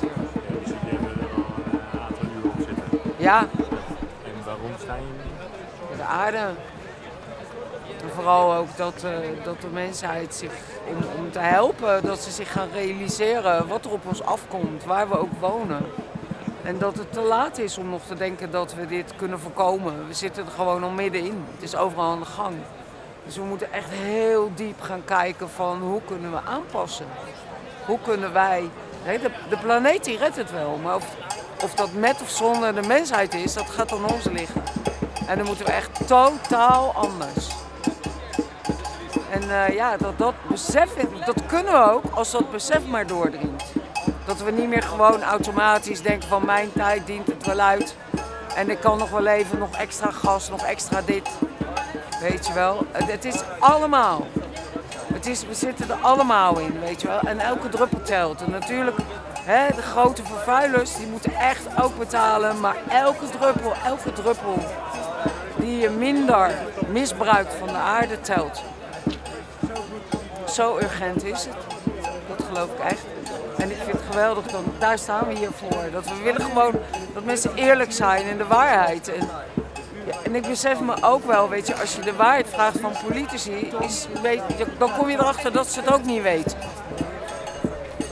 Ja, 3.21 3.39
En 4.23 4.43
waarom 4.45 4.71
staan 4.84 4.97
jullie? 4.97 5.97
de 5.97 6.03
aarde. 6.03 6.38
En 8.01 8.10
vooral 8.15 8.53
ook 8.53 8.77
dat, 8.77 9.03
eh, 9.03 9.12
dat 9.43 9.62
de 9.62 9.67
mensheid 9.67 10.36
zich, 10.36 10.51
om, 10.88 10.95
om 11.17 11.31
te 11.31 11.39
helpen, 11.39 12.03
dat 12.03 12.19
ze 12.19 12.31
zich 12.31 12.51
gaan 12.51 12.67
realiseren 12.73 13.67
wat 13.67 13.86
er 13.86 13.91
op 13.91 14.05
ons 14.07 14.23
afkomt, 14.23 14.84
waar 14.84 15.10
we 15.10 15.19
ook 15.19 15.39
wonen. 15.39 15.86
En 16.63 16.77
dat 16.77 16.97
het 16.97 17.13
te 17.13 17.21
laat 17.21 17.57
is 17.57 17.77
om 17.77 17.89
nog 17.89 18.01
te 18.07 18.15
denken 18.15 18.51
dat 18.51 18.73
we 18.73 18.88
dit 18.88 19.13
kunnen 19.15 19.39
voorkomen. 19.39 20.07
We 20.07 20.13
zitten 20.13 20.45
er 20.45 20.51
gewoon 20.51 20.84
al 20.84 20.89
middenin. 20.89 21.45
Het 21.53 21.63
is 21.63 21.75
overal 21.75 22.12
aan 22.12 22.19
de 22.19 22.25
gang. 22.25 22.55
Dus 23.25 23.36
we 23.36 23.43
moeten 23.43 23.73
echt 23.73 23.89
heel 23.89 24.51
diep 24.55 24.81
gaan 24.81 25.03
kijken 25.05 25.49
van 25.49 25.81
hoe 25.81 26.01
kunnen 26.05 26.31
we 26.31 26.39
aanpassen. 26.45 27.05
Hoe 27.86 27.99
kunnen 28.03 28.34
wij... 28.34 28.69
Nee, 29.05 29.19
de, 29.19 29.29
de 29.49 29.57
planeet 29.57 30.03
die 30.03 30.17
redt 30.17 30.36
het 30.36 30.51
wel, 30.51 30.79
maar 30.84 30.95
of, 30.95 31.15
of 31.63 31.74
dat 31.76 31.93
met 31.93 32.21
of 32.21 32.30
zonder 32.30 32.76
de 32.76 32.88
mensheid 32.88 33.34
is, 33.34 33.54
dat 33.54 33.69
gaat 33.69 33.91
aan 33.91 34.12
ons 34.13 34.24
liggen. 34.24 34.63
En 35.28 35.38
dan 35.38 35.45
moeten 35.45 35.65
we 35.65 35.71
echt 35.71 36.08
totaal 36.08 36.93
anders. 36.93 37.50
En 39.32 39.41
eh, 39.41 39.76
ja, 39.76 39.97
dat, 39.97 40.17
dat 40.17 40.34
besef, 40.50 40.89
dat 41.26 41.45
kunnen 41.45 41.74
we 41.74 41.91
ook 41.91 42.04
als 42.13 42.32
dat 42.32 42.52
besef 42.52 42.86
maar 42.86 43.08
doordringt. 43.08 43.63
Dat 44.26 44.41
we 44.41 44.52
niet 44.52 44.67
meer 44.67 44.84
gewoon 44.84 45.24
automatisch 45.24 46.02
denken 46.02 46.30
van 46.30 46.45
mijn 46.45 46.71
tijd 46.74 47.06
dient 47.06 47.28
het 47.28 47.45
wel 47.45 47.60
uit. 47.60 47.95
En 48.56 48.69
ik 48.69 48.80
kan 48.80 48.97
nog 48.97 49.10
wel 49.10 49.28
even, 49.28 49.60
nog 49.60 49.76
extra 49.78 50.12
gas, 50.12 50.50
nog 50.50 50.63
extra 50.63 51.02
dit. 51.06 51.30
Weet 52.21 52.47
je 52.47 52.54
wel, 52.54 52.86
het, 52.91 53.12
het 53.12 53.26
is 53.26 53.41
allemaal. 53.60 54.28
Het 55.13 55.26
is, 55.26 55.45
we 55.45 55.54
zitten 55.54 55.89
er 55.89 55.97
allemaal 56.02 56.60
in, 56.60 56.80
weet 56.80 57.02
je 57.02 57.08
wel. 57.08 57.19
En 57.19 57.39
elke 57.39 57.69
druppel 57.69 58.02
telt. 58.02 58.41
En 58.41 58.52
natuurlijk, 58.52 58.97
hè, 59.43 59.67
de 59.75 59.82
grote 59.82 60.23
vervuilers, 60.23 60.95
die 60.95 61.08
moeten 61.08 61.34
echt 61.34 61.82
ook 61.82 61.97
betalen. 61.97 62.60
Maar 62.60 62.75
elke 62.89 63.25
druppel, 63.39 63.73
elke 63.86 64.13
druppel 64.13 64.58
die 65.56 65.77
je 65.77 65.89
minder 65.89 66.51
misbruikt 66.88 67.54
van 67.54 67.67
de 67.67 67.77
aarde 67.77 68.21
telt. 68.21 68.62
Zo 70.47 70.77
urgent 70.77 71.23
is 71.23 71.45
het. 71.45 71.56
Dat 72.27 72.47
geloof 72.47 72.69
ik 72.71 72.80
echt. 72.80 73.06
En 73.58 73.71
ik 73.71 73.77
vind 73.77 73.97
het 73.97 74.06
geweldig, 74.10 74.45
dat, 74.45 74.62
daar 74.80 74.97
staan 74.97 75.27
we 75.27 75.36
hier 75.36 75.51
voor. 75.51 75.91
Dat 75.91 76.06
we 76.06 76.23
willen 76.23 76.41
gewoon 76.41 76.73
dat 77.13 77.23
mensen 77.23 77.56
eerlijk 77.56 77.91
zijn 77.91 78.25
in 78.25 78.38
de 78.38 78.47
waarheid. 78.47 79.12
En, 79.13 79.30
en 80.23 80.36
ik 80.36 80.47
besef 80.47 80.80
me 80.80 80.93
ook 81.01 81.25
wel, 81.25 81.49
weet 81.49 81.67
je, 81.67 81.75
als 81.75 81.95
je 81.95 82.01
de 82.01 82.15
waarheid 82.15 82.47
vraagt 82.49 82.80
van 82.80 82.93
politici, 83.08 83.71
is, 83.80 84.08
weet, 84.21 84.41
dan 84.77 84.91
kom 84.97 85.10
je 85.10 85.17
erachter 85.17 85.51
dat 85.51 85.67
ze 85.67 85.80
het 85.80 85.93
ook 85.93 86.04
niet 86.04 86.21
weten. 86.21 86.58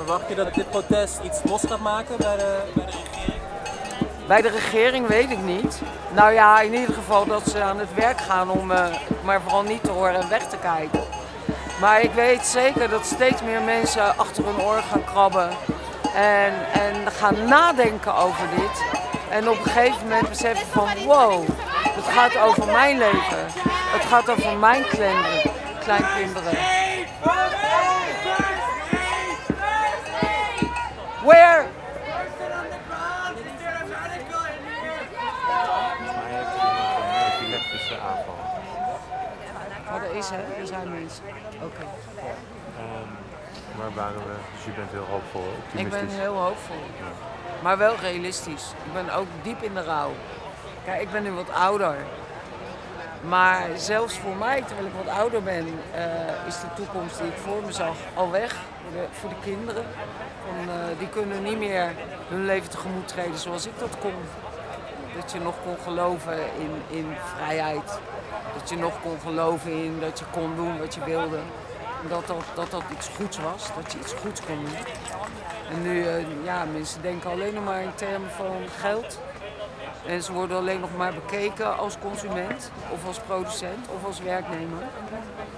Verwacht 0.10 0.30
je 0.30 0.36
dat 0.36 0.54
dit 0.54 0.70
protest 0.70 1.20
iets 1.24 1.40
los 1.44 1.62
gaat 1.68 1.80
maken 1.80 2.18
bij 2.18 2.38
de, 2.38 2.62
bij 2.74 2.82
de 2.82 2.90
regering? 2.92 4.28
Bij 4.28 4.42
de 4.42 4.50
regering 4.50 5.08
weet 5.08 5.32
ik 5.32 5.42
niet. 5.42 5.82
Nou 6.12 6.34
ja, 6.34 6.62
in 6.62 6.74
ieder 6.74 6.94
geval 6.94 7.26
dat 7.26 7.50
ze 7.50 7.62
aan 7.62 7.80
het 7.80 7.94
werk 7.94 8.22
gaan 8.22 8.50
om 8.50 8.72
eh, 8.72 8.86
maar 9.24 9.42
vooral 9.42 9.64
niet 9.64 9.84
te 9.84 9.92
horen 9.92 10.16
en 10.16 10.30
weg 10.30 10.44
te 10.44 10.58
kijken. 10.58 11.04
Maar 11.80 12.02
ik 12.02 12.12
weet 12.12 12.46
zeker 12.46 12.90
dat 12.90 13.06
steeds 13.06 13.42
meer 13.42 13.62
mensen 13.62 14.18
achter 14.18 14.46
hun 14.46 14.66
oor 14.66 14.82
gaan 14.92 15.04
krabben 15.04 15.50
en, 16.16 16.54
en 16.74 17.12
gaan 17.12 17.46
nadenken 17.46 18.16
over 18.16 18.48
dit. 18.56 18.84
En 19.30 19.50
op 19.50 19.58
een 19.58 19.72
gegeven 19.72 20.08
moment 20.08 20.30
beseffen 20.30 20.68
van 20.68 20.88
wow, 21.06 21.48
het 21.84 22.06
gaat 22.06 22.38
over 22.38 22.66
mijn 22.66 22.98
leven. 22.98 23.46
Het 23.92 24.06
gaat 24.06 24.30
over 24.30 24.58
mijn 24.58 24.86
kleinkinderen. 24.86 25.52
kleinkinderen. 25.84 26.58
Where? 31.30 31.68
Oh, 39.92 39.96
er 40.04 40.16
is 40.16 40.30
hè, 40.30 40.38
er 40.60 40.68
zijn 40.68 40.92
mensen. 40.92 41.24
Oké. 41.64 41.82
Ehm, 42.78 43.10
waar 43.78 43.94
waren 43.94 44.18
we? 44.28 44.34
Dus 44.56 44.64
je 44.66 44.72
bent 44.72 44.92
heel 44.92 45.06
hoopvol, 45.10 45.42
Ik 45.42 45.64
optimistisch. 45.64 46.02
ben 46.02 46.20
heel 46.20 46.36
hoopvol. 46.36 46.76
Maar 47.64 47.78
wel 47.78 47.96
realistisch. 47.96 48.74
Ik 48.86 48.94
ben 48.94 49.14
ook 49.16 49.28
diep 49.42 49.62
in 49.64 49.74
de 49.74 49.84
rouw. 49.84 50.12
Kijk, 50.86 51.02
ik 51.02 51.12
ben 51.12 51.24
nu 51.24 51.32
wat 51.32 51.52
ouder. 51.54 51.96
Maar 53.22 53.68
zelfs 53.76 54.18
voor 54.18 54.36
mij, 54.36 54.62
terwijl 54.62 54.88
ik 54.88 54.94
wat 55.06 55.16
ouder 55.16 55.44
ben, 55.44 55.68
eh, 55.94 56.48
is 56.48 56.60
de 56.60 56.68
toekomst 56.76 57.18
die 57.18 57.28
ik 57.28 57.38
voor 57.38 57.62
me 57.66 57.72
zag 57.72 57.96
al 58.14 58.32
weg. 58.32 58.56
Voor 59.12 59.30
de, 59.30 59.36
kinderen. 59.44 59.84
Eh, 59.84 61.00
die 61.00 61.10
kunnen 61.10 61.44
niet 61.44 61.58
meer 61.58 61.92
hun 62.28 62.46
leven 62.46 62.70
tegemoet 62.70 63.08
treden 63.08 63.38
zoals 63.38 63.66
ik 63.68 63.80
dat 63.80 63.98
kon. 64.00 64.14
dat 65.16 65.32
je 65.32 65.40
nog 65.40 65.56
kon 65.64 65.78
geloven 65.84 66.38
in, 66.38 66.98
in 66.98 67.08
vrijheid. 67.36 68.00
Dat 68.60 68.70
je 68.70 68.78
nog 68.78 69.02
kon 69.02 69.20
geloven 69.20 69.72
in 69.72 70.00
dat 70.00 70.20
je 70.20 70.26
kon 70.32 70.56
doen 70.56 70.80
wat 70.80 70.94
je 70.96 71.04
wilde. 71.04 71.40
Dat 72.08 72.28
dat, 72.28 72.44
dat 72.56 72.72
dat 72.72 72.84
iets 72.92 73.10
goeds 73.16 73.40
was, 73.40 73.70
dat 73.76 73.92
je 73.92 74.00
iets 74.00 74.14
goeds 74.14 74.42
kon 74.42 74.56
doen. 74.56 74.76
En 75.72 75.82
nu, 75.82 76.06
eh, 76.06 76.44
ja, 76.44 76.66
mensen 76.74 77.02
denken 77.02 77.30
alleen 77.30 77.54
nog 77.54 77.64
maar 77.64 77.82
in 77.82 77.96
termen 77.96 78.30
van 78.32 78.56
geld. 78.80 79.20
En 80.10 80.24
ze 80.24 80.34
worden 80.34 80.58
alleen 80.58 80.80
nog 80.80 80.98
maar 80.98 81.14
bekeken 81.14 81.78
als 81.78 81.98
consument, 82.00 82.72
of 82.92 83.06
als 83.06 83.20
producent, 83.20 83.88
of 83.96 84.06
als 84.06 84.20
werknemer. 84.20 84.84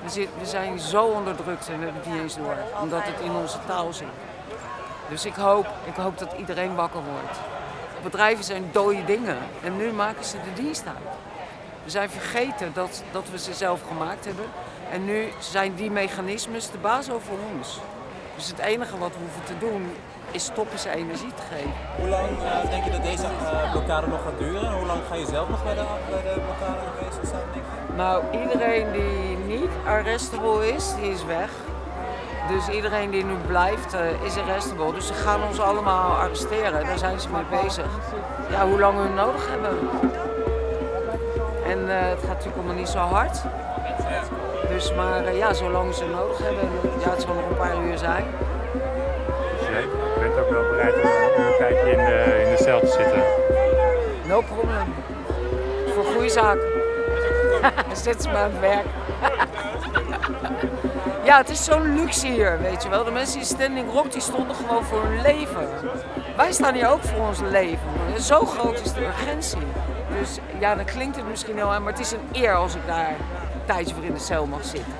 We, 0.03 0.09
zit, 0.09 0.29
we 0.39 0.45
zijn 0.45 0.79
zo 0.79 1.03
onderdrukt 1.03 1.69
en 1.69 1.79
we 1.79 1.83
hebben 1.83 2.01
het 2.01 2.11
niet 2.11 2.21
eens 2.21 2.35
door, 2.35 2.55
omdat 2.81 3.01
het 3.03 3.19
in 3.19 3.31
onze 3.31 3.57
taal 3.67 3.93
zit. 3.93 4.07
Dus 5.09 5.25
ik 5.25 5.33
hoop, 5.33 5.67
ik 5.85 5.95
hoop 5.95 6.17
dat 6.17 6.33
iedereen 6.37 6.75
wakker 6.75 7.01
wordt. 7.03 7.39
Bedrijven 8.03 8.43
zijn 8.43 8.69
dode 8.71 9.05
dingen 9.05 9.37
en 9.63 9.77
nu 9.77 9.91
maken 9.91 10.25
ze 10.25 10.37
de 10.37 10.61
dienst 10.61 10.87
uit. 10.87 11.15
We 11.83 11.89
zijn 11.89 12.09
vergeten 12.09 12.73
dat, 12.73 13.03
dat 13.11 13.29
we 13.31 13.37
ze 13.37 13.53
zelf 13.53 13.81
gemaakt 13.87 14.25
hebben. 14.25 14.45
En 14.91 15.05
nu 15.05 15.27
zijn 15.39 15.75
die 15.75 15.91
mechanismes 15.91 16.71
de 16.71 16.77
baas 16.77 17.11
over 17.11 17.33
ons. 17.55 17.79
Dus 18.35 18.47
het 18.47 18.59
enige 18.59 18.97
wat 18.97 19.11
we 19.11 19.19
hoeven 19.19 19.43
te 19.43 19.65
doen 19.65 19.91
is 20.31 20.43
stoppen 20.43 20.79
ze 20.79 20.89
energie 20.89 21.33
te 21.33 21.41
geven. 21.51 21.73
Hoe 21.95 22.07
lang 22.07 22.29
eh, 22.29 22.69
denk 22.69 22.83
je 22.83 22.91
dat 22.91 23.03
deze 23.03 23.23
eh, 23.23 23.71
blokkade 23.71 24.07
nog 24.07 24.21
gaat 24.23 24.37
duren? 24.37 24.73
Hoe 24.73 24.85
lang 24.85 24.99
ga 25.07 25.15
je 25.15 25.25
zelf 25.25 25.49
nog 25.49 25.63
bij 25.63 25.73
de, 25.73 25.83
bij 26.09 26.33
de 26.33 26.39
blokkade 26.39 26.79
aanwezig 26.87 27.27
zijn, 27.29 27.43
denk 27.53 27.65
je? 27.65 27.93
Nou, 27.95 28.23
iedereen 28.31 28.91
die 28.91 29.37
niet 29.57 29.69
arrestable 29.85 30.73
is, 30.73 30.95
die 30.95 31.11
is 31.11 31.25
weg. 31.25 31.49
Dus 32.49 32.67
iedereen 32.67 33.09
die 33.09 33.25
nu 33.25 33.33
blijft, 33.47 33.93
eh, 33.93 34.23
is 34.23 34.37
arrestable. 34.37 34.93
Dus 34.93 35.07
ze 35.07 35.13
gaan 35.13 35.43
ons 35.43 35.59
allemaal 35.59 36.11
arresteren. 36.11 36.85
Daar 36.85 36.97
zijn 36.97 37.19
ze 37.19 37.29
mee 37.29 37.61
bezig. 37.61 37.89
Ja, 38.49 38.67
hoe 38.67 38.79
lang 38.79 38.97
we 38.97 39.03
hun 39.03 39.13
nodig 39.13 39.49
hebben. 39.49 39.77
En 41.65 41.87
het 41.87 42.19
gaat 42.19 42.27
natuurlijk 42.27 42.55
allemaal 42.55 42.75
niet 42.75 42.89
zo 42.89 42.97
hard. 42.97 43.41
Dus 44.67 44.93
maar 44.93 45.35
ja, 45.35 45.53
zolang 45.53 45.93
ze 45.93 46.05
nodig 46.05 46.37
hebben. 46.37 46.69
Ja, 46.99 47.09
het 47.09 47.21
zal 47.21 47.33
nog 47.33 47.49
een 47.49 47.57
paar 47.57 47.83
uur 47.83 47.97
zijn. 47.97 48.25
Bent 50.35 50.45
ook 50.45 50.51
wel 50.51 50.69
bereid 50.69 50.93
om 50.93 51.43
een 51.45 51.57
tijdje 51.57 51.91
in 51.91 51.97
de, 51.97 52.41
in 52.43 52.55
de 52.55 52.63
cel 52.63 52.79
te 52.79 52.87
zitten. 52.87 53.23
No 54.27 54.41
problem. 54.41 54.93
Voor 55.93 56.03
goede 56.03 56.29
zaak. 56.29 56.57
Zet 57.93 58.21
ze 58.21 58.29
maar 58.29 58.43
aan 58.43 58.51
het 58.51 58.59
werk. 58.59 58.85
ja, 61.29 61.37
het 61.37 61.49
is 61.49 61.63
zo'n 61.63 61.95
luxe 61.95 62.27
hier, 62.27 62.59
weet 62.61 62.83
je 62.83 62.89
wel. 62.89 63.03
De 63.03 63.11
mensen 63.11 63.39
in 63.39 63.45
Standing 63.45 63.91
Rock 63.91 64.11
die 64.11 64.21
stonden 64.21 64.55
gewoon 64.55 64.83
voor 64.83 65.03
hun 65.03 65.21
leven. 65.21 65.67
Wij 66.35 66.51
staan 66.51 66.73
hier 66.73 66.89
ook 66.89 67.03
voor 67.03 67.27
ons 67.27 67.39
leven. 67.39 68.21
Zo 68.21 68.45
groot 68.45 68.81
is 68.81 68.93
de 68.93 69.05
urgentie. 69.05 69.67
Dus 70.19 70.37
ja, 70.59 70.75
dan 70.75 70.85
klinkt 70.85 71.15
het 71.15 71.27
misschien 71.27 71.55
heel 71.55 71.71
aan, 71.71 71.83
maar 71.83 71.91
het 71.91 72.01
is 72.01 72.11
een 72.11 72.29
eer 72.31 72.55
als 72.55 72.75
ik 72.75 72.85
daar 72.85 73.09
een 73.09 73.65
tijdje 73.65 73.95
voor 73.95 74.03
in 74.03 74.13
de 74.13 74.19
cel 74.19 74.45
mag 74.45 74.63
zitten. 74.63 74.93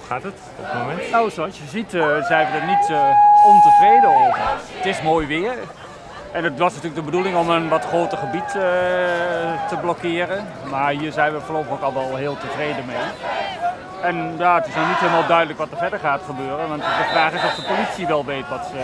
Hoe 0.00 0.08
gaat 0.08 0.22
het 0.22 0.40
op 0.58 0.64
het 0.64 0.74
moment? 0.80 1.10
Nou, 1.10 1.30
zoals 1.30 1.58
je 1.58 1.68
ziet 1.68 1.94
eh, 1.94 2.24
zijn 2.24 2.46
we 2.50 2.58
er 2.58 2.66
niet 2.66 2.88
eh, 2.90 3.46
ontevreden 3.46 4.08
over. 4.08 4.40
Het 4.76 4.86
is 4.86 5.02
mooi 5.02 5.26
weer. 5.26 5.54
En 6.32 6.44
het 6.44 6.58
was 6.58 6.72
natuurlijk 6.74 7.00
de 7.00 7.10
bedoeling 7.10 7.36
om 7.36 7.50
een 7.50 7.68
wat 7.68 7.84
groter 7.84 8.18
gebied 8.18 8.50
eh, 8.54 9.68
te 9.68 9.76
blokkeren. 9.80 10.46
Maar 10.70 10.90
hier 10.92 11.12
zijn 11.12 11.32
we 11.32 11.40
voorlopig 11.40 11.72
ook 11.72 11.82
al 11.82 11.94
wel 11.94 12.16
heel 12.16 12.36
tevreden 12.38 12.86
mee. 12.86 13.06
En 14.02 14.34
ja, 14.38 14.54
het 14.54 14.66
is 14.66 14.74
nog 14.74 14.88
niet 14.88 14.98
helemaal 15.04 15.26
duidelijk 15.26 15.58
wat 15.58 15.70
er 15.70 15.76
verder 15.76 15.98
gaat 15.98 16.22
gebeuren. 16.26 16.68
Want 16.68 16.82
de 16.82 17.08
vraag 17.10 17.32
is 17.32 17.44
of 17.44 17.54
de 17.54 17.72
politie 17.74 18.06
wel 18.06 18.24
weet 18.24 18.48
wat 18.48 18.64
ze, 18.66 18.78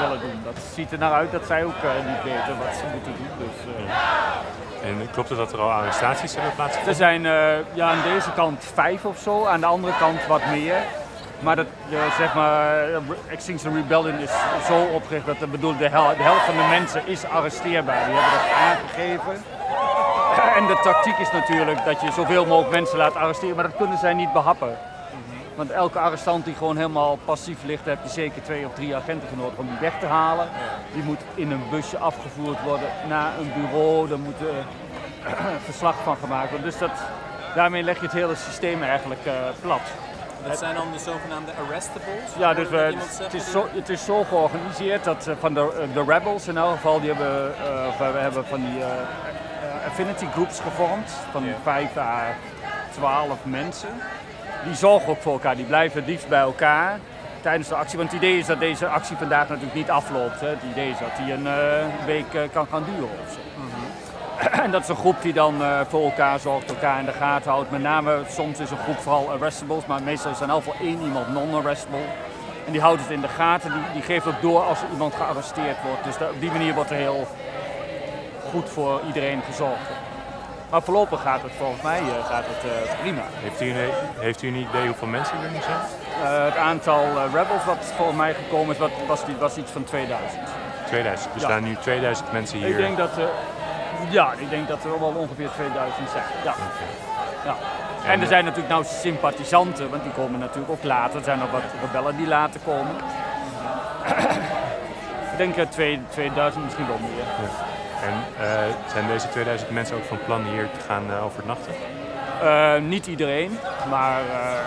willen 0.00 0.20
doen. 0.20 0.40
Dat 0.44 0.58
ziet 0.74 0.92
er 0.92 0.98
naar 0.98 1.12
uit 1.12 1.32
dat 1.32 1.46
zij 1.46 1.64
ook 1.64 1.82
niet 2.06 2.22
weten 2.24 2.58
wat 2.58 2.74
ze 2.80 2.84
moeten 2.92 3.12
doen. 3.18 3.32
Dus, 3.38 3.58
En 4.84 5.10
klopt 5.10 5.28
het 5.28 5.38
dat 5.38 5.52
er 5.52 5.60
al 5.60 5.70
arrestaties 5.70 6.32
hebben 6.32 6.50
er 6.50 6.56
plaatsgevonden? 6.56 6.96
zijn 6.96 7.26
eh, 7.26 7.74
ja, 7.74 7.90
aan 7.90 8.02
deze 8.14 8.32
kant 8.32 8.64
vijf 8.74 9.04
of 9.04 9.18
zo, 9.18 9.44
aan 9.44 9.60
de 9.60 9.66
andere 9.66 9.92
kant 9.98 10.26
wat 10.26 10.46
meer. 10.46 10.76
Maar 11.40 11.56
dat, 11.56 11.66
zeg 12.18 12.34
maar, 12.34 12.84
Extinction 13.28 13.74
Rebellion 13.74 14.18
is 14.18 14.30
zo 14.66 14.84
opgericht 14.94 15.26
dat 15.26 15.38
de, 15.38 15.46
bedoel, 15.46 15.72
de, 15.72 15.78
de 15.78 16.22
helft 16.22 16.44
van 16.44 16.56
de 16.56 16.66
mensen 16.70 17.02
is 17.06 17.24
arresteerbaar. 17.24 18.04
Die 18.04 18.14
hebben 18.14 18.38
dat 18.38 18.50
aangegeven. 18.50 19.44
En 20.56 20.66
de 20.66 20.80
tactiek 20.82 21.18
is 21.18 21.32
natuurlijk 21.32 21.84
dat 21.84 22.00
je 22.00 22.12
zoveel 22.12 22.46
mogelijk 22.46 22.74
mensen 22.74 22.98
laat 22.98 23.14
arresteren, 23.14 23.54
maar 23.54 23.64
dat 23.64 23.76
kunnen 23.76 23.98
zij 23.98 24.14
niet 24.14 24.32
behappen. 24.32 24.78
Want 25.54 25.70
elke 25.70 25.98
arrestant 25.98 26.44
die 26.44 26.54
gewoon 26.54 26.76
helemaal 26.76 27.18
passief 27.24 27.64
ligt, 27.64 27.84
heb 27.84 27.98
je 28.02 28.08
zeker 28.08 28.42
twee 28.42 28.66
of 28.66 28.74
drie 28.74 28.96
agenten 28.96 29.28
nodig 29.36 29.58
om 29.58 29.66
die 29.66 29.78
weg 29.80 29.98
te 29.98 30.06
halen. 30.06 30.48
Die 30.92 31.02
moet 31.02 31.20
in 31.34 31.50
een 31.50 31.62
busje 31.70 31.98
afgevoerd 31.98 32.62
worden 32.62 32.88
naar 33.08 33.38
een 33.38 33.52
bureau, 33.54 34.08
daar 34.08 34.18
moet 34.18 34.40
eh, 34.40 35.34
verslag 35.70 36.02
van 36.02 36.16
gemaakt 36.16 36.50
worden. 36.50 36.70
Dus 36.70 36.78
dat, 36.78 36.90
daarmee 37.54 37.82
leg 37.82 37.96
je 37.96 38.02
het 38.02 38.12
hele 38.12 38.34
systeem 38.34 38.82
eigenlijk 38.82 39.26
eh, 39.26 39.32
plat. 39.60 39.80
Dat 40.46 40.58
zijn 40.58 40.74
dan 40.74 40.92
de 40.92 40.98
zogenaamde 40.98 41.52
arrestables? 41.52 42.30
Ja, 42.38 42.54
dus 42.54 42.68
we, 42.68 42.96
het, 43.22 43.34
is 43.34 43.50
zo, 43.50 43.66
het 43.70 43.88
is 43.88 44.04
zo 44.04 44.24
georganiseerd 44.24 45.04
dat 45.04 45.26
eh, 45.26 45.34
van 45.38 45.54
de, 45.54 45.88
de 45.94 46.04
rebels 46.06 46.48
in 46.48 46.56
elk 46.56 46.74
geval, 46.74 47.00
die 47.00 47.12
hebben, 47.12 47.54
we 47.98 48.18
hebben 48.18 48.46
van 48.46 48.60
die 48.60 48.84
affinity 49.86 50.26
groups 50.26 50.60
gevormd 50.60 51.10
van 51.30 51.44
5 51.62 51.96
à 51.96 52.24
12 52.92 53.38
mensen. 53.44 53.88
Die 54.64 54.74
zorgen 54.74 55.08
ook 55.08 55.22
voor 55.22 55.32
elkaar, 55.32 55.56
die 55.56 55.64
blijven 55.64 55.98
het 56.00 56.08
liefst 56.08 56.28
bij 56.28 56.40
elkaar 56.40 56.98
tijdens 57.40 57.68
de 57.68 57.74
actie. 57.74 57.98
Want 57.98 58.12
het 58.12 58.22
idee 58.22 58.38
is 58.38 58.46
dat 58.46 58.60
deze 58.60 58.86
actie 58.86 59.16
vandaag 59.16 59.48
natuurlijk 59.48 59.74
niet 59.74 59.90
afloopt. 59.90 60.40
Hè. 60.40 60.48
Het 60.48 60.62
idee 60.70 60.90
is 60.90 60.98
dat 60.98 61.16
die 61.24 61.32
een 61.32 61.46
eh, 61.46 61.86
week 62.06 62.34
eh, 62.34 62.42
kan 62.52 62.66
gaan 62.70 62.84
duren 62.84 63.10
of 63.24 63.32
zo. 63.32 63.40
En 64.64 64.70
dat 64.70 64.82
is 64.82 64.88
een 64.88 64.96
groep 64.96 65.22
die 65.22 65.32
dan 65.32 65.62
eh, 65.62 65.80
voor 65.88 66.04
elkaar 66.04 66.38
zorgt, 66.40 66.70
elkaar 66.70 66.98
in 66.98 67.04
de 67.04 67.12
gaten 67.12 67.50
houdt. 67.50 67.70
Met 67.70 67.82
name, 67.82 68.22
soms 68.28 68.58
is 68.60 68.70
een 68.70 68.78
groep 68.78 68.98
vooral 68.98 69.30
arrestables, 69.30 69.86
maar 69.86 70.02
meestal 70.02 70.30
is 70.30 70.40
er 70.40 70.48
in 70.48 70.54
geval 70.54 70.74
één 70.80 71.02
iemand 71.02 71.32
non-arrestable. 71.32 71.98
En 72.66 72.72
die 72.72 72.80
houdt 72.80 73.00
het 73.00 73.10
in 73.10 73.20
de 73.20 73.28
gaten, 73.28 73.72
die, 73.72 73.82
die 73.92 74.02
geeft 74.02 74.26
ook 74.26 74.40
door 74.42 74.62
als 74.62 74.82
er 74.82 74.88
iemand 74.92 75.14
gearresteerd 75.14 75.76
wordt. 75.86 76.04
Dus 76.04 76.18
da- 76.18 76.28
op 76.28 76.40
die 76.40 76.50
manier 76.50 76.74
wordt 76.74 76.90
er 76.90 76.96
heel 76.96 77.26
goed 78.50 78.70
voor 78.70 79.00
iedereen 79.06 79.42
gezorgd. 79.42 79.90
Maar 80.72 80.82
voorlopig 80.82 81.20
gaat 81.22 81.42
het 81.42 81.52
volgens 81.58 81.82
mij 81.82 81.98
eh, 81.98 82.24
gaat 82.26 82.44
het, 82.46 82.70
eh, 82.70 83.00
prima. 83.00 83.22
Heeft 83.34 83.60
u, 83.60 83.70
een, 83.70 83.90
heeft 84.18 84.42
u 84.42 84.48
een 84.48 84.54
idee 84.54 84.86
hoeveel 84.86 85.08
mensen 85.08 85.36
er 85.42 85.50
nu 85.50 85.58
zijn? 85.62 85.78
Eh, 86.24 86.44
het 86.44 86.56
aantal 86.56 87.04
rebels 87.34 87.64
wat 87.64 87.92
volgens 87.96 88.16
mij 88.16 88.34
gekomen 88.34 88.74
is, 88.74 88.80
wat, 88.80 88.90
was, 89.06 89.24
die- 89.24 89.36
was 89.36 89.56
iets 89.56 89.70
van 89.70 89.84
2000. 89.84 90.40
2000. 90.86 91.32
Dus 91.32 91.42
Ja. 91.42 91.48
staan 91.48 91.62
nu 91.62 91.76
2000 91.76 92.32
mensen 92.32 92.58
hier. 92.58 92.68
Ik 92.68 92.76
denk 92.76 92.96
dat, 92.96 93.10
ja, 94.10 94.32
ik 94.36 94.50
denk 94.50 94.68
dat 94.68 94.84
er 94.84 95.00
wel 95.00 95.08
ongeveer 95.16 95.50
2000 95.54 96.10
zijn. 96.10 96.24
Ja. 96.44 96.54
Ja. 97.44 97.54
En 98.10 98.20
er 98.20 98.26
zijn 98.26 98.44
natuurlijk 98.44 98.72
nou 98.72 98.84
sympathisanten, 98.84 99.90
want 99.90 100.02
die 100.02 100.12
komen 100.12 100.38
natuurlijk 100.40 100.70
ook 100.72 100.82
later. 100.84 101.18
Er 101.18 101.24
zijn 101.24 101.38
nog 101.38 101.50
wat 101.50 101.62
rebellen 101.80 102.16
die 102.16 102.26
later 102.26 102.60
komen. 102.64 102.94
ik 105.32 105.36
denk 105.36 105.56
eh, 105.56 105.66
twee- 105.66 106.02
2000 106.10 106.64
misschien 106.64 106.86
wel 106.86 106.98
meer. 106.98 107.24
En 108.02 108.44
eh, 108.44 108.74
zijn 108.92 109.06
deze 109.06 109.28
2000 109.28 109.70
mensen 109.70 109.96
ook 109.96 110.04
van 110.04 110.18
plan 110.24 110.44
hier 110.44 110.68
te 110.70 110.80
gaan 110.86 111.10
eh, 111.10 111.24
overnachten? 111.24 111.72
Eh, 112.42 112.80
niet 112.80 113.06
iedereen, 113.06 113.58
maar 113.90 114.20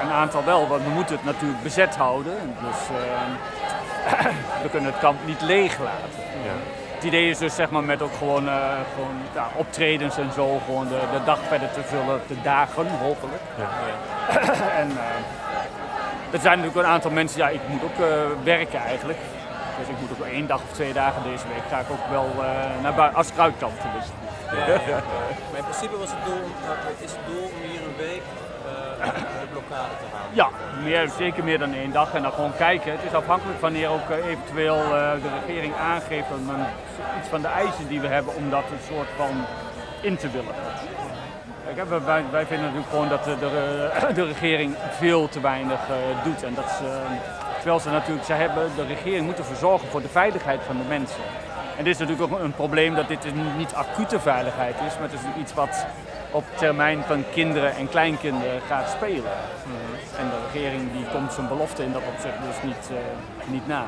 een 0.04 0.12
aantal 0.12 0.44
wel, 0.44 0.68
want 0.68 0.84
we 0.84 0.90
moeten 0.90 1.16
het 1.16 1.26
natuurlijk 1.26 1.64
bezet 1.64 1.96
houden. 1.96 2.34
Dus 2.62 2.98
we 4.64 4.70
kunnen 4.70 4.92
het 4.92 5.00
kamp 5.00 5.20
niet 5.26 5.42
leeg 5.42 5.80
laten. 5.80 6.24
Ja. 6.44 6.52
Het 6.96 7.04
idee 7.04 7.30
is 7.30 7.38
dus 7.38 7.56
zeg 7.56 7.70
maar 7.70 7.84
met 7.84 8.02
ook 8.02 8.14
gewoon, 8.18 8.44
gewoon 8.94 9.16
ja, 9.34 9.48
optredens 9.56 10.18
en 10.18 10.32
zo, 10.34 10.62
gewoon 10.66 10.88
de, 10.88 11.00
de 11.12 11.24
dag 11.26 11.40
verder 11.48 11.72
te 11.72 11.82
vullen, 11.84 12.22
de 12.28 12.42
dagen 12.42 12.88
hopelijk. 12.88 13.42
Ja. 13.58 13.70
en 14.82 14.92
er 16.32 16.40
zijn 16.40 16.58
natuurlijk 16.58 16.88
een 16.88 16.94
aantal 16.94 17.12
mensen, 17.12 17.40
ja 17.40 17.50
ik 17.50 17.62
moet 17.68 17.84
ook 17.84 18.08
werken 18.44 18.80
eigenlijk. 18.80 19.20
Dus 19.80 19.88
ik 19.88 20.00
moet 20.02 20.10
ook 20.20 20.26
één 20.26 20.48
dag 20.48 20.62
of 20.62 20.72
twee 20.74 20.94
dagen 20.94 21.24
deze 21.24 21.48
week 21.48 21.64
ga 21.70 21.80
ik 21.80 21.90
ook 21.92 22.06
wel 22.10 22.30
eh, 22.40 22.82
naar 22.82 22.94
buiten 22.94 23.18
als 23.18 23.34
kruidkanten. 23.34 23.90
Dus. 23.98 24.08
Ja, 24.60 24.66
ja, 24.66 24.74
ja. 24.88 25.00
Maar 25.50 25.58
in 25.64 25.64
principe 25.64 25.98
was 25.98 26.10
het 26.12 26.26
doel, 26.26 26.36
om- 26.44 26.54
eh, 26.70 27.04
is 27.06 27.12
het 27.12 27.26
doel 27.28 27.44
om 27.44 27.70
hier 27.70 27.82
een 27.90 27.96
week 27.98 28.22
eh, 29.02 29.14
de 29.42 29.48
blokkade 29.52 29.94
te 30.00 30.06
halen. 30.16 30.30
Ja, 30.34 30.48
meer, 30.84 31.10
zeker 31.18 31.44
meer 31.44 31.60
dan 31.60 31.74
één 31.74 31.92
dag. 31.92 32.14
En 32.14 32.22
dan 32.22 32.32
gewoon 32.32 32.56
kijken. 32.58 32.92
Het 32.92 33.04
is 33.04 33.14
afhankelijk 33.14 33.60
wanneer 33.62 33.90
ook 33.90 34.10
eh, 34.10 34.26
eventueel 34.26 34.76
eh, 34.84 35.12
de 35.24 35.30
regering 35.46 35.74
aangeeft 35.76 36.30
dat 36.30 36.40
men 36.46 36.66
iets 37.20 37.28
van 37.30 37.42
de 37.42 37.48
eisen 37.48 37.88
die 37.88 38.00
we 38.02 38.08
hebben 38.08 38.36
om 38.36 38.50
dat 38.50 38.64
een 38.72 38.94
soort 38.96 39.08
van 39.18 39.46
in 40.02 40.18
te 40.18 40.30
willen. 40.30 40.54
Kijk, 41.76 41.90
wij, 42.06 42.24
wij 42.32 42.46
vinden 42.46 42.66
natuurlijk 42.66 42.90
gewoon 42.92 43.10
dat 43.10 43.24
de, 43.24 43.40
de, 43.40 43.90
de 44.20 44.24
regering 44.26 44.76
veel 44.98 45.30
te 45.30 45.40
weinig 45.42 45.80
eh, 45.90 46.24
doet. 46.24 46.44
En 46.44 46.54
dat 46.54 46.70
ze, 46.70 47.02
terwijl 47.66 47.84
ze 47.84 47.92
natuurlijk, 48.00 48.26
ze 48.26 48.34
hebben, 48.34 48.72
de 48.76 48.86
regering 48.86 49.26
moet 49.26 49.38
ervoor 49.38 49.56
zorgen 49.56 49.88
voor 49.88 50.02
de 50.02 50.08
veiligheid 50.08 50.62
van 50.66 50.78
de 50.78 50.84
mensen. 50.88 51.24
En 51.78 51.84
dit 51.84 51.94
is 51.94 52.00
natuurlijk 52.00 52.34
ook 52.34 52.40
een 52.40 52.54
probleem 52.54 52.96
dat 52.96 53.08
dit 53.08 53.26
niet 53.58 53.74
acute 53.74 54.20
veiligheid 54.20 54.76
is, 54.88 54.94
maar 54.94 55.10
het 55.10 55.14
is 55.14 55.42
iets 55.42 55.54
wat 55.54 55.86
op 56.32 56.44
termijn 56.56 57.04
van 57.04 57.24
kinderen 57.32 57.76
en 57.76 57.90
kleinkinderen 57.90 58.62
gaat 58.68 58.90
spelen. 58.90 59.32
En 60.18 60.30
de 60.30 60.40
regering 60.52 60.92
die 60.92 61.06
komt 61.14 61.34
zijn 61.34 61.48
belofte 61.48 61.84
in 61.84 61.92
dat 61.92 62.02
opzicht 62.14 62.38
dus 62.48 62.64
niet, 62.64 62.90
eh, 62.92 63.52
niet 63.52 63.68
na. 63.68 63.86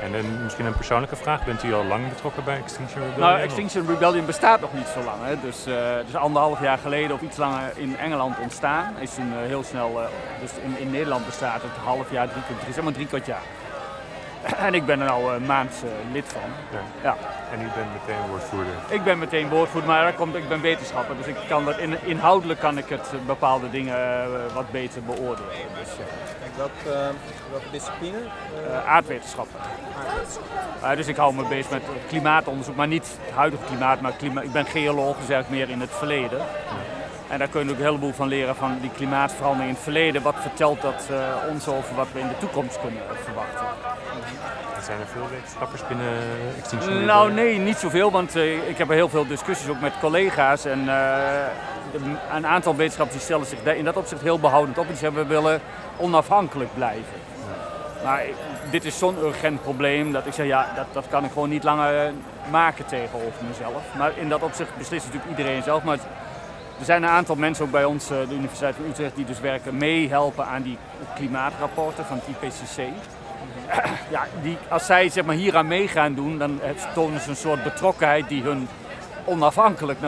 En 0.00 0.12
dan 0.12 0.42
misschien 0.42 0.66
een 0.66 0.74
persoonlijke 0.76 1.16
vraag. 1.16 1.44
Bent 1.44 1.62
u 1.64 1.74
al 1.74 1.84
lang 1.84 2.08
betrokken 2.08 2.44
bij 2.44 2.56
Extinction 2.56 3.00
Rebellion? 3.02 3.28
Nou, 3.28 3.40
Extinction 3.40 3.86
Rebellion 3.86 4.26
bestaat 4.26 4.60
nog 4.60 4.72
niet 4.74 4.86
zo 4.86 5.02
lang. 5.04 5.18
Hè. 5.22 5.40
Dus 5.40 5.66
eh, 5.66 5.98
is 6.08 6.14
anderhalf 6.14 6.60
jaar 6.60 6.78
geleden 6.78 7.14
of 7.16 7.20
iets 7.20 7.36
langer 7.36 7.72
in 7.74 7.96
Engeland 7.96 8.38
ontstaan. 8.38 8.94
Is 9.00 9.14
toen 9.14 9.32
eh, 9.32 9.38
heel 9.46 9.62
snel, 9.62 10.00
eh, 10.02 10.08
dus 10.40 10.50
in, 10.64 10.78
in 10.78 10.90
Nederland 10.90 11.26
bestaat 11.26 11.62
het 11.62 11.76
half 11.84 12.10
jaar, 12.10 12.28
drie, 12.28 12.42
kwart- 12.42 12.60
drie, 12.60 12.72
zeg 12.74 12.84
maar 12.84 12.92
drie 12.92 13.06
kwart 13.06 13.26
jaar. 13.26 13.42
En 14.66 14.74
ik 14.74 14.86
ben 14.86 15.00
er 15.00 15.06
nou 15.06 15.34
een 15.34 15.46
maand 15.46 15.72
eh, 15.84 16.12
lid 16.12 16.24
van. 16.26 16.40
Ja. 16.72 16.78
Ja. 17.02 17.16
En 17.52 17.60
u 17.60 17.64
bent 17.74 17.92
meteen 17.92 18.28
woordvoerder. 18.28 18.72
Ik 18.88 19.04
ben 19.04 19.18
meteen 19.18 19.48
woordvoerder, 19.48 19.90
maar 19.90 20.04
dat 20.04 20.14
komt, 20.14 20.34
ik 20.34 20.48
ben 20.48 20.60
wetenschapper. 20.60 21.16
Dus 21.16 21.26
ik 21.26 21.36
kan 21.48 21.64
dat 21.64 21.78
in, 21.78 21.96
inhoudelijk 22.04 22.60
kan 22.60 22.78
ik 22.78 22.88
het 22.88 23.00
eh, 23.12 23.26
bepaalde 23.26 23.70
dingen 23.70 23.96
eh, 23.96 24.54
wat 24.54 24.70
beter 24.70 25.02
beoordelen. 25.02 25.50
Dus, 25.82 25.88
eh, 25.88 26.04
Welke, 26.56 27.10
welke 27.50 27.70
discipline? 27.70 28.16
eh, 28.70 28.86
aardwetenschappen. 28.88 29.60
Eh, 30.82 30.96
dus 30.96 31.06
ik 31.06 31.16
hou 31.16 31.34
me 31.34 31.44
bezig 31.48 31.70
met 31.70 31.82
klimaatonderzoek, 32.08 32.76
maar 32.76 32.86
niet 32.88 33.16
het 33.26 33.34
huidige 33.34 33.62
klimaat, 33.64 34.00
maar 34.00 34.12
klima 34.12 34.40
ik 34.40 34.52
ben 34.52 34.66
geoloog, 34.66 35.16
dus 35.16 35.28
eigenlijk 35.28 35.48
meer 35.50 35.74
in 35.74 35.80
het 35.80 35.90
verleden. 35.90 36.40
En 37.28 37.38
daar 37.38 37.48
kun 37.48 37.64
je 37.64 37.70
ook 37.70 37.76
een 37.78 37.84
heleboel 37.84 38.12
van 38.12 38.28
leren 38.28 38.56
van 38.56 38.78
die 38.80 38.90
klimaatverandering 38.90 39.68
in 39.68 39.74
het 39.74 39.82
verleden. 39.82 40.22
Wat 40.22 40.34
vertelt 40.40 40.82
dat 40.82 41.08
eh, 41.10 41.16
ons 41.50 41.68
over 41.68 41.94
wat 41.94 42.06
we 42.12 42.20
in 42.20 42.28
de 42.28 42.38
toekomst 42.38 42.80
kunnen 42.80 43.02
eh, 43.02 43.16
verwachten? 43.24 43.66
Zijn 44.82 45.00
er 45.00 45.06
veel 45.06 45.28
wetenschappers 45.30 45.86
binnen 45.88 46.12
Extinction? 46.58 47.04
Nou 47.04 47.32
nee, 47.32 47.58
niet 47.58 47.76
zoveel, 47.76 48.10
want 48.10 48.36
eh, 48.36 48.68
ik 48.68 48.78
heb 48.78 48.88
er 48.88 48.94
heel 48.94 49.08
veel 49.08 49.26
discussies 49.26 49.68
ook 49.68 49.80
met 49.80 49.98
collega's. 50.00 50.64
En 50.64 50.88
eh, 50.88 52.34
een 52.34 52.46
aantal 52.46 52.76
wetenschappers 52.76 53.16
die 53.16 53.26
stellen 53.26 53.46
zich 53.46 53.62
daar 53.62 53.76
in 53.76 53.84
dat 53.84 53.96
opzicht 53.96 54.22
heel 54.22 54.38
behoudend 54.38 54.78
op. 54.78 54.86
Die 54.86 54.96
zeggen 54.96 55.18
we 55.18 55.26
willen 55.26 55.60
onafhankelijk 55.96 56.74
blijven. 56.74 57.18
Maar 58.04 58.22
dit 58.70 58.84
is 58.84 58.98
zo'n 58.98 59.18
urgent 59.18 59.62
probleem 59.62 60.12
dat 60.12 60.26
ik 60.26 60.32
zeg 60.32 60.46
ja, 60.46 60.72
dat, 60.76 60.86
dat 60.92 61.08
kan 61.08 61.24
ik 61.24 61.32
gewoon 61.32 61.48
niet 61.48 61.64
langer 61.64 62.12
maken 62.50 62.86
tegenover 62.86 63.44
mezelf. 63.48 63.82
Maar 63.96 64.12
in 64.16 64.28
dat 64.28 64.42
opzicht 64.42 64.76
beslist 64.76 65.04
natuurlijk 65.06 65.38
iedereen 65.38 65.62
zelf. 65.62 65.82
Maar 65.82 65.98
er 66.78 66.84
zijn 66.84 67.02
een 67.02 67.08
aantal 67.08 67.36
mensen 67.36 67.64
ook 67.64 67.70
bij 67.70 67.84
ons, 67.84 68.10
eh, 68.10 68.16
de 68.28 68.34
Universiteit 68.34 68.74
van 68.74 68.84
Utrecht, 68.84 69.16
die 69.16 69.24
dus 69.24 69.40
werken 69.40 69.76
meehelpen 69.76 70.46
aan 70.46 70.62
die 70.62 70.78
klimaatrapporten 71.14 72.04
van 72.04 72.20
het 72.24 72.26
IPCC. 72.26 72.82
Ja, 74.10 74.26
die, 74.42 74.58
als 74.68 74.86
zij 74.86 75.08
zeg 75.08 75.24
maar, 75.24 75.34
hier 75.34 75.56
aan 75.56 75.66
mee 75.66 75.88
gaan 75.88 76.14
doen, 76.14 76.38
dan 76.38 76.60
eh, 76.62 76.70
tonen 76.94 77.20
ze 77.20 77.30
een 77.30 77.36
soort 77.36 77.62
betrokkenheid 77.62 78.28
die 78.28 78.42
hun 78.42 78.68
onafhankelijk, 79.24 79.98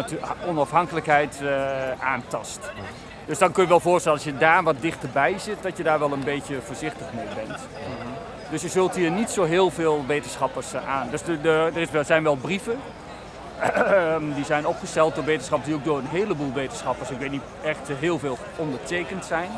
onafhankelijkheid 0.46 1.40
eh, 1.42 2.06
aantast. 2.06 2.60
Dus 3.26 3.38
dan 3.38 3.52
kun 3.52 3.62
je 3.62 3.68
wel 3.68 3.80
voorstellen, 3.80 4.18
als 4.18 4.26
je 4.26 4.36
daar 4.36 4.62
wat 4.62 4.80
dichterbij 4.80 5.38
zit, 5.38 5.62
dat 5.62 5.76
je 5.76 5.82
daar 5.82 5.98
wel 5.98 6.12
een 6.12 6.24
beetje 6.24 6.60
voorzichtig 6.60 7.06
mee 7.12 7.46
bent. 7.46 7.58
Dus 8.50 8.62
je 8.62 8.68
zult 8.68 8.94
hier 8.94 9.10
niet 9.10 9.30
zo 9.30 9.44
heel 9.44 9.70
veel 9.70 10.04
wetenschappers 10.06 10.72
eh, 10.72 10.88
aan. 10.88 11.08
Dus 11.10 11.22
de, 11.22 11.40
de, 11.40 11.70
er 11.74 11.98
is 12.00 12.06
zijn 12.06 12.22
wel 12.22 12.36
brieven. 12.36 12.78
Die 14.36 14.44
zijn 14.44 14.66
opgesteld 14.66 15.14
door 15.14 15.24
wetenschappers 15.24 15.68
die 15.68 15.78
ook 15.78 15.84
door 15.84 15.98
een 15.98 16.06
heleboel 16.06 16.52
wetenschappers, 16.52 17.10
ik 17.10 17.18
weet 17.18 17.30
niet 17.30 17.42
echt 17.64 17.88
heel 17.88 18.18
veel, 18.18 18.38
ondertekend 18.56 19.24
zijn. 19.24 19.50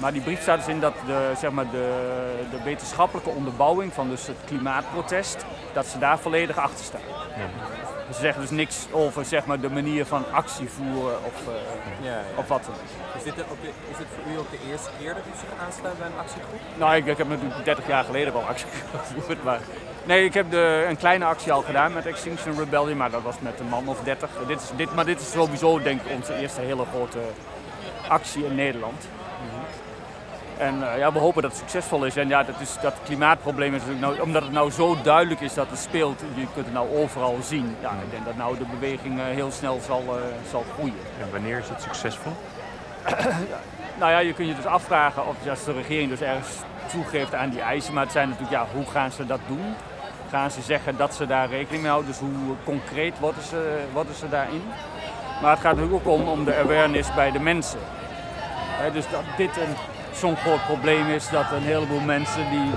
Maar 0.00 0.12
die 0.12 0.22
brief 0.22 0.40
staat 0.40 0.58
dus 0.58 0.68
in 0.68 0.80
dat 0.80 0.94
de, 1.06 1.32
zeg 1.38 1.50
maar 1.50 1.70
de, 1.70 1.88
de 2.50 2.62
wetenschappelijke 2.62 3.30
onderbouwing 3.30 3.92
van 3.92 4.08
dus 4.08 4.26
het 4.26 4.36
klimaatprotest, 4.44 5.44
dat 5.72 5.86
ze 5.86 5.98
daar 5.98 6.18
volledig 6.18 6.58
achter 6.58 6.84
staan. 6.84 7.00
Ze 8.12 8.20
zeggen 8.20 8.40
dus 8.40 8.50
niks 8.50 8.86
over 8.90 9.24
zeg 9.24 9.46
maar, 9.46 9.60
de 9.60 9.70
manier 9.70 10.06
van 10.06 10.24
actie 10.32 10.68
voeren 10.68 11.24
of, 11.24 11.48
eh, 11.48 12.04
Ja, 12.04 12.10
ja. 12.10 12.22
of 12.36 12.48
wat 12.48 12.64
dan 12.64 12.74
ook. 12.74 13.16
Is 13.16 13.22
dit, 13.22 13.44
ook 13.50 13.58
is 13.90 13.96
dit 13.96 14.06
voor 14.14 14.32
u 14.32 14.38
ook 14.38 14.50
de 14.50 14.58
eerste 14.70 14.90
keer 14.98 15.14
dat 15.14 15.22
u 15.22 15.38
zich 15.38 15.66
aansluit 15.66 15.98
bij 15.98 16.06
een 16.06 16.18
actiegroep? 16.18 16.60
Nou, 16.76 16.96
ik, 16.96 17.06
ik 17.06 17.18
heb 17.18 17.28
natuurlijk 17.28 17.64
30 17.64 17.86
jaar 17.86 18.04
geleden 18.04 18.32
wel 18.32 18.42
actie 18.42 18.66
gevoerd. 19.14 19.44
Maar... 19.44 19.60
Nee, 20.04 20.24
ik 20.24 20.34
heb 20.34 20.50
de, 20.50 20.84
een 20.88 20.96
kleine 20.96 21.24
actie 21.24 21.52
al 21.52 21.62
gedaan 21.62 21.92
met 21.92 22.06
Extinction 22.06 22.58
Rebellion, 22.58 22.96
maar 22.96 23.10
dat 23.10 23.22
was 23.22 23.40
met 23.40 23.60
een 23.60 23.68
man 23.68 23.88
of 23.88 24.00
30. 24.00 24.30
Dit 24.46 24.60
is, 24.60 24.70
dit, 24.76 24.94
maar 24.94 25.04
dit 25.04 25.20
is 25.20 25.30
sowieso 25.30 25.82
denk 25.82 26.00
ik 26.02 26.12
onze 26.12 26.34
eerste 26.34 26.60
hele 26.60 26.84
grote 26.94 27.18
actie 28.08 28.44
in 28.44 28.54
Nederland. 28.54 29.08
En 30.60 30.92
eh, 30.92 30.98
ja, 30.98 31.12
we 31.12 31.18
hopen 31.18 31.42
dat 31.42 31.50
het 31.50 31.60
succesvol 31.60 32.04
is. 32.04 32.16
En 32.16 32.28
ja, 32.28 32.42
dat, 32.42 32.60
is, 32.60 32.76
dat 32.82 32.94
klimaatprobleem 33.04 33.74
is 33.74 33.80
natuurlijk 33.80 34.06
nou, 34.06 34.20
omdat 34.20 34.42
het 34.42 34.52
nou 34.52 34.70
zo 34.70 34.96
duidelijk 35.02 35.40
is 35.40 35.54
dat 35.54 35.70
het 35.70 35.78
speelt, 35.78 36.20
je 36.34 36.46
kunt 36.54 36.64
het 36.64 36.74
nou 36.74 36.96
overal 36.96 37.36
zien. 37.42 37.76
Ja, 37.80 37.90
ik 37.90 38.10
denk 38.10 38.24
dat 38.24 38.36
nou 38.36 38.58
de 38.58 38.64
beweging 38.80 39.18
eh, 39.18 39.24
heel 39.24 39.50
snel 39.50 39.80
zal, 39.86 40.02
eh, 40.08 40.22
zal 40.50 40.64
groeien. 40.74 41.02
En 41.20 41.30
wanneer 41.30 41.58
is 41.58 41.68
het 41.68 41.82
succesvol? 41.82 42.32
Nou 43.98 44.12
ja, 44.12 44.18
je 44.18 44.32
kunt 44.32 44.48
je 44.48 44.54
dus 44.54 44.66
afvragen 44.66 45.26
of 45.26 45.48
als 45.48 45.64
de 45.64 45.72
regering 45.72 46.10
dus 46.10 46.20
ergens 46.20 46.56
toegeeft 46.90 47.34
aan 47.34 47.50
die 47.50 47.60
eisen. 47.60 47.94
Maar 47.94 48.02
het 48.02 48.12
zijn 48.12 48.28
natuurlijk, 48.28 48.56
ja, 48.56 48.66
hoe 48.74 48.86
gaan 48.86 49.10
ze 49.10 49.26
dat 49.26 49.40
doen? 49.46 49.74
Gaan 50.30 50.50
ze 50.50 50.62
zeggen 50.62 50.96
dat 50.96 51.14
ze 51.14 51.26
daar 51.26 51.48
rekening 51.48 51.82
mee 51.82 51.90
houden? 51.90 52.10
Dus 52.10 52.20
hoe 52.20 52.56
concreet 52.64 53.18
worden 53.18 53.42
ze, 53.42 53.80
worden 53.92 54.14
ze 54.14 54.28
daarin? 54.28 54.62
Maar 55.42 55.50
het 55.50 55.60
gaat 55.60 55.76
natuurlijk 55.76 56.06
ook 56.06 56.14
om, 56.14 56.28
om 56.28 56.44
de 56.44 56.56
awareness 56.56 57.14
bij 57.14 57.30
de 57.30 57.38
mensen. 57.38 57.78
Dus 58.92 59.10
dat 59.10 59.22
dit 59.36 59.56
een, 59.56 59.74
zo'n 60.12 60.36
groot 60.36 60.64
probleem 60.64 61.08
is 61.08 61.28
dat 61.28 61.50
een 61.52 61.62
heleboel 61.62 62.00
mensen 62.00 62.50
die 62.50 62.70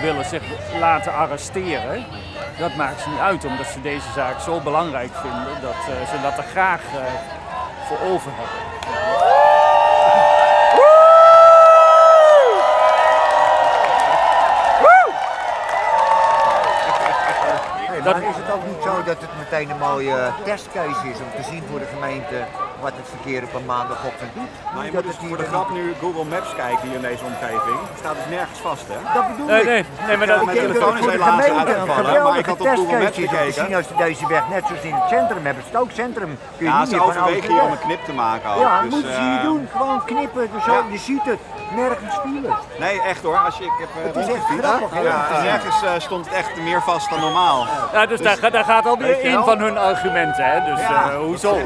willen 0.00 0.24
zich 0.24 0.42
laten 0.78 1.12
arresteren. 1.12 2.04
Dat 2.58 2.74
maakt 2.74 3.00
ze 3.00 3.08
niet 3.08 3.18
uit, 3.18 3.44
omdat 3.44 3.66
ze 3.66 3.80
deze 3.80 4.12
zaak 4.14 4.40
zo 4.40 4.60
belangrijk 4.60 5.14
vinden 5.14 5.60
dat 5.62 5.70
eh, 5.72 6.08
ze 6.10 6.20
dat 6.22 6.38
er 6.38 6.44
graag 6.44 6.80
eh, 6.80 7.02
voor 7.86 7.98
over 8.10 8.30
hebben. 8.34 8.72
Maar 18.04 18.22
is 18.22 18.36
het 18.36 18.50
ook 18.52 18.66
niet 18.66 18.82
zo 18.82 19.02
dat 19.02 19.20
het 19.20 19.30
meteen 19.38 19.70
een 19.70 19.78
mooie 19.78 20.30
testcase 20.44 21.08
is 21.08 21.18
om 21.18 21.30
te 21.36 21.42
zien 21.50 21.62
voor 21.70 21.78
de 21.78 21.86
gemeente 21.94 22.44
wat 22.86 22.92
het 23.00 23.08
verkeer 23.16 23.42
op 23.48 23.54
een 23.58 23.68
maandagochtend 23.74 24.30
doet? 24.38 24.52
Maar 24.74 24.84
je 24.84 24.90
Niet 24.90 24.92
moet 24.92 25.02
dus 25.02 25.10
het 25.16 25.20
voor 25.20 25.36
hier 25.36 25.44
de 25.44 25.50
grap 25.52 25.68
nu 25.78 25.82
Google 26.02 26.24
Maps 26.32 26.50
kijken 26.62 26.82
hier 26.88 26.94
in 27.00 27.06
deze 27.10 27.24
omgeving. 27.32 27.78
Er 27.94 27.98
staat 28.04 28.16
dus 28.20 28.28
nergens 28.36 28.60
vast, 28.68 28.84
hè? 28.92 28.98
Dat 29.16 29.24
bedoel 29.30 29.46
Nee, 29.46 29.60
ik. 29.60 29.66
nee, 29.66 29.84
nee, 30.06 30.16
maar 30.18 30.26
Ja, 30.28 30.34
dat, 30.34 30.44
mijn 30.44 30.58
telefoon 30.66 30.94
is 30.98 31.04
het 31.04 31.10
helaas 31.18 31.42
uitgevallen, 31.44 31.86
maar 31.86 31.98
ik 31.98 32.06
geweldige 32.06 32.50
had 32.50 32.60
op 32.60 32.66
Google 32.78 32.98
Maps 33.04 33.18
gekeken. 33.24 33.52
zien 33.60 33.74
als 33.80 33.86
deze 34.06 34.24
weg 34.34 34.44
net 34.54 34.62
zoals 34.68 34.82
in 34.90 34.94
het 35.00 35.08
centrum 35.16 35.42
hebben. 35.48 35.62
Het 35.64 35.72
is 35.74 35.80
ook 35.82 35.90
centrum. 36.02 36.30
Kun 36.56 36.66
je 36.66 36.72
Ja, 36.72 36.78
niet 36.78 36.88
ze 36.88 36.94
meer 36.96 37.04
van 37.04 37.16
overwegen 37.22 37.50
hier 37.52 37.62
om 37.68 37.72
een 37.76 37.84
knip 37.86 38.02
te 38.04 38.12
maken 38.24 38.48
ook. 38.54 38.60
Ja, 38.66 38.72
dat 38.74 38.82
dus, 38.84 38.92
moeten 38.94 39.12
ze 39.18 39.20
hier 39.30 39.38
eh, 39.38 39.50
doen. 39.50 39.62
Gewoon 39.76 40.04
knippen. 40.04 40.44
Dus 40.54 40.64
ja. 40.64 40.78
Je 40.90 40.98
ziet 40.98 41.24
het. 41.32 41.40
Nergens 41.82 42.14
file. 42.22 42.50
Nee, 42.78 43.02
echt 43.02 43.22
hoor. 43.22 43.36
Als 43.38 43.56
je, 43.58 43.64
ik 43.64 43.70
heb 43.78 43.88
uh, 43.98 44.04
Het 44.06 44.16
is 44.28 44.34
echt 44.34 44.44
grappig? 44.60 45.02
Ja, 45.02 45.26
Ja. 45.32 45.42
nergens 45.42 45.82
eh, 45.82 45.90
stond 45.98 46.24
het 46.26 46.34
echt 46.34 46.56
meer 46.56 46.82
vast 46.82 47.10
dan 47.10 47.20
normaal. 47.20 47.66
Ja, 47.92 48.06
dus, 48.06 48.20
daar, 48.20 48.36
gaat- 48.36 48.52
daar 48.52 48.64
gaat 48.64 48.84
je 48.84 49.24
een 49.24 49.32
wel? 49.34 49.44
van 49.44 49.58
hun 49.58 49.78
argumenten. 49.78 50.44
Hè? 50.44 50.72
Dus 50.74 50.80
Ja. 50.80 51.10
eh, 51.10 51.16
hoezo? 51.16 51.58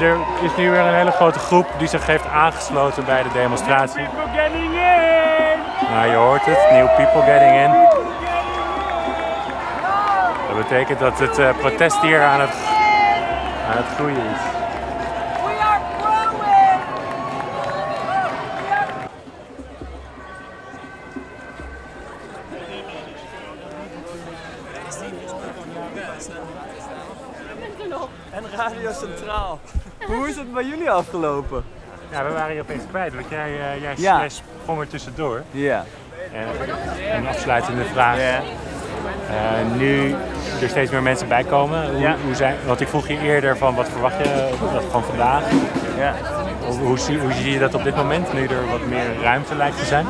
Er 0.00 0.16
is 0.42 0.56
nu 0.56 0.70
weer 0.70 0.80
een 0.80 0.94
hele 0.94 1.10
grote 1.10 1.38
groep 1.38 1.66
die 1.78 1.88
zich 1.88 2.06
heeft 2.06 2.26
aangesloten 2.26 3.04
bij 3.04 3.22
de 3.22 3.32
demonstratie. 3.32 4.06
Nou, 5.90 6.10
je 6.10 6.16
hoort 6.16 6.44
het, 6.44 6.70
new 6.70 6.86
people 6.96 7.22
getting 7.22 7.56
in. 7.56 7.70
Dat 10.48 10.68
betekent 10.68 10.98
dat 10.98 11.18
het 11.18 11.38
eh, 11.38 11.58
protest 11.58 12.00
hier 12.00 12.22
aan 12.22 12.40
het, 12.40 12.54
aan 13.70 13.76
het 13.76 13.86
groeien 13.94 14.16
is. 14.16 14.60
We 26.22 26.28
are 26.28 26.71
En 28.30 28.42
Radio 28.56 28.90
Centraal. 28.92 29.60
Hoe 30.06 30.28
is 30.28 30.36
het 30.36 30.52
bij 30.52 30.64
jullie 30.64 30.90
afgelopen? 30.90 31.64
Ja, 32.10 32.24
we 32.24 32.32
waren 32.32 32.52
hier 32.52 32.60
opeens 32.62 32.82
kwijt, 32.90 33.14
want 33.14 33.26
jij, 33.28 33.50
eh, 33.50 33.80
jij, 33.82 33.94
Ja. 33.96 34.18
jij 34.18 34.28
sprong 34.28 34.80
er 34.80 34.88
tussendoor. 34.88 35.42
Ja. 35.50 35.84
En 36.32 37.16
een 37.16 37.26
afsluitende 37.28 37.84
vraag. 37.84 38.18
Eh, 38.18 39.76
nu 39.76 40.14
er 40.62 40.68
steeds 40.68 40.90
meer 40.90 41.02
mensen 41.02 41.28
bij 41.28 41.44
komen, 41.44 41.90
hoe, 41.90 42.00
Ja. 42.00 42.16
hoe 42.24 42.34
zijn, 42.34 42.56
want 42.66 42.80
ik 42.80 42.88
vroeg 42.88 43.08
je 43.08 43.18
eerder 43.18 43.56
van 43.56 43.74
wat 43.74 43.88
verwacht 43.88 44.16
je 44.18 44.48
dat 44.72 44.84
van 44.90 45.02
vandaag? 45.04 45.42
Ja. 45.98 46.14
Hoe, 46.66 46.78
hoe, 46.78 46.98
zie, 46.98 47.18
hoe 47.18 47.32
zie 47.32 47.52
je 47.52 47.58
dat 47.58 47.74
op 47.74 47.84
dit 47.84 47.96
moment, 47.96 48.32
nu 48.32 48.46
er 48.46 48.68
wat 48.70 48.86
meer 48.86 49.22
ruimte 49.22 49.54
lijkt 49.54 49.78
te 49.78 49.84
zijn? 49.84 50.06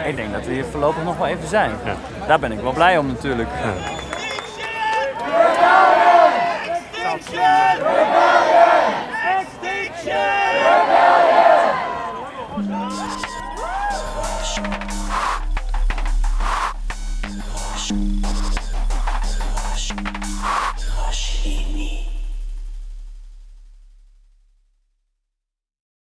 Eh, 0.00 0.08
ik 0.08 0.16
denk 0.16 0.32
dat 0.32 0.44
we 0.46 0.52
hier 0.52 0.64
voorlopig 0.64 1.02
nog 1.04 1.16
wel 1.16 1.26
even 1.26 1.48
zijn. 1.48 1.70
Ja. 1.84 1.94
Daar 2.26 2.38
ben 2.38 2.52
ik 2.52 2.60
wel 2.60 2.72
blij 2.72 2.98
om 2.98 3.06
natuurlijk. 3.06 3.48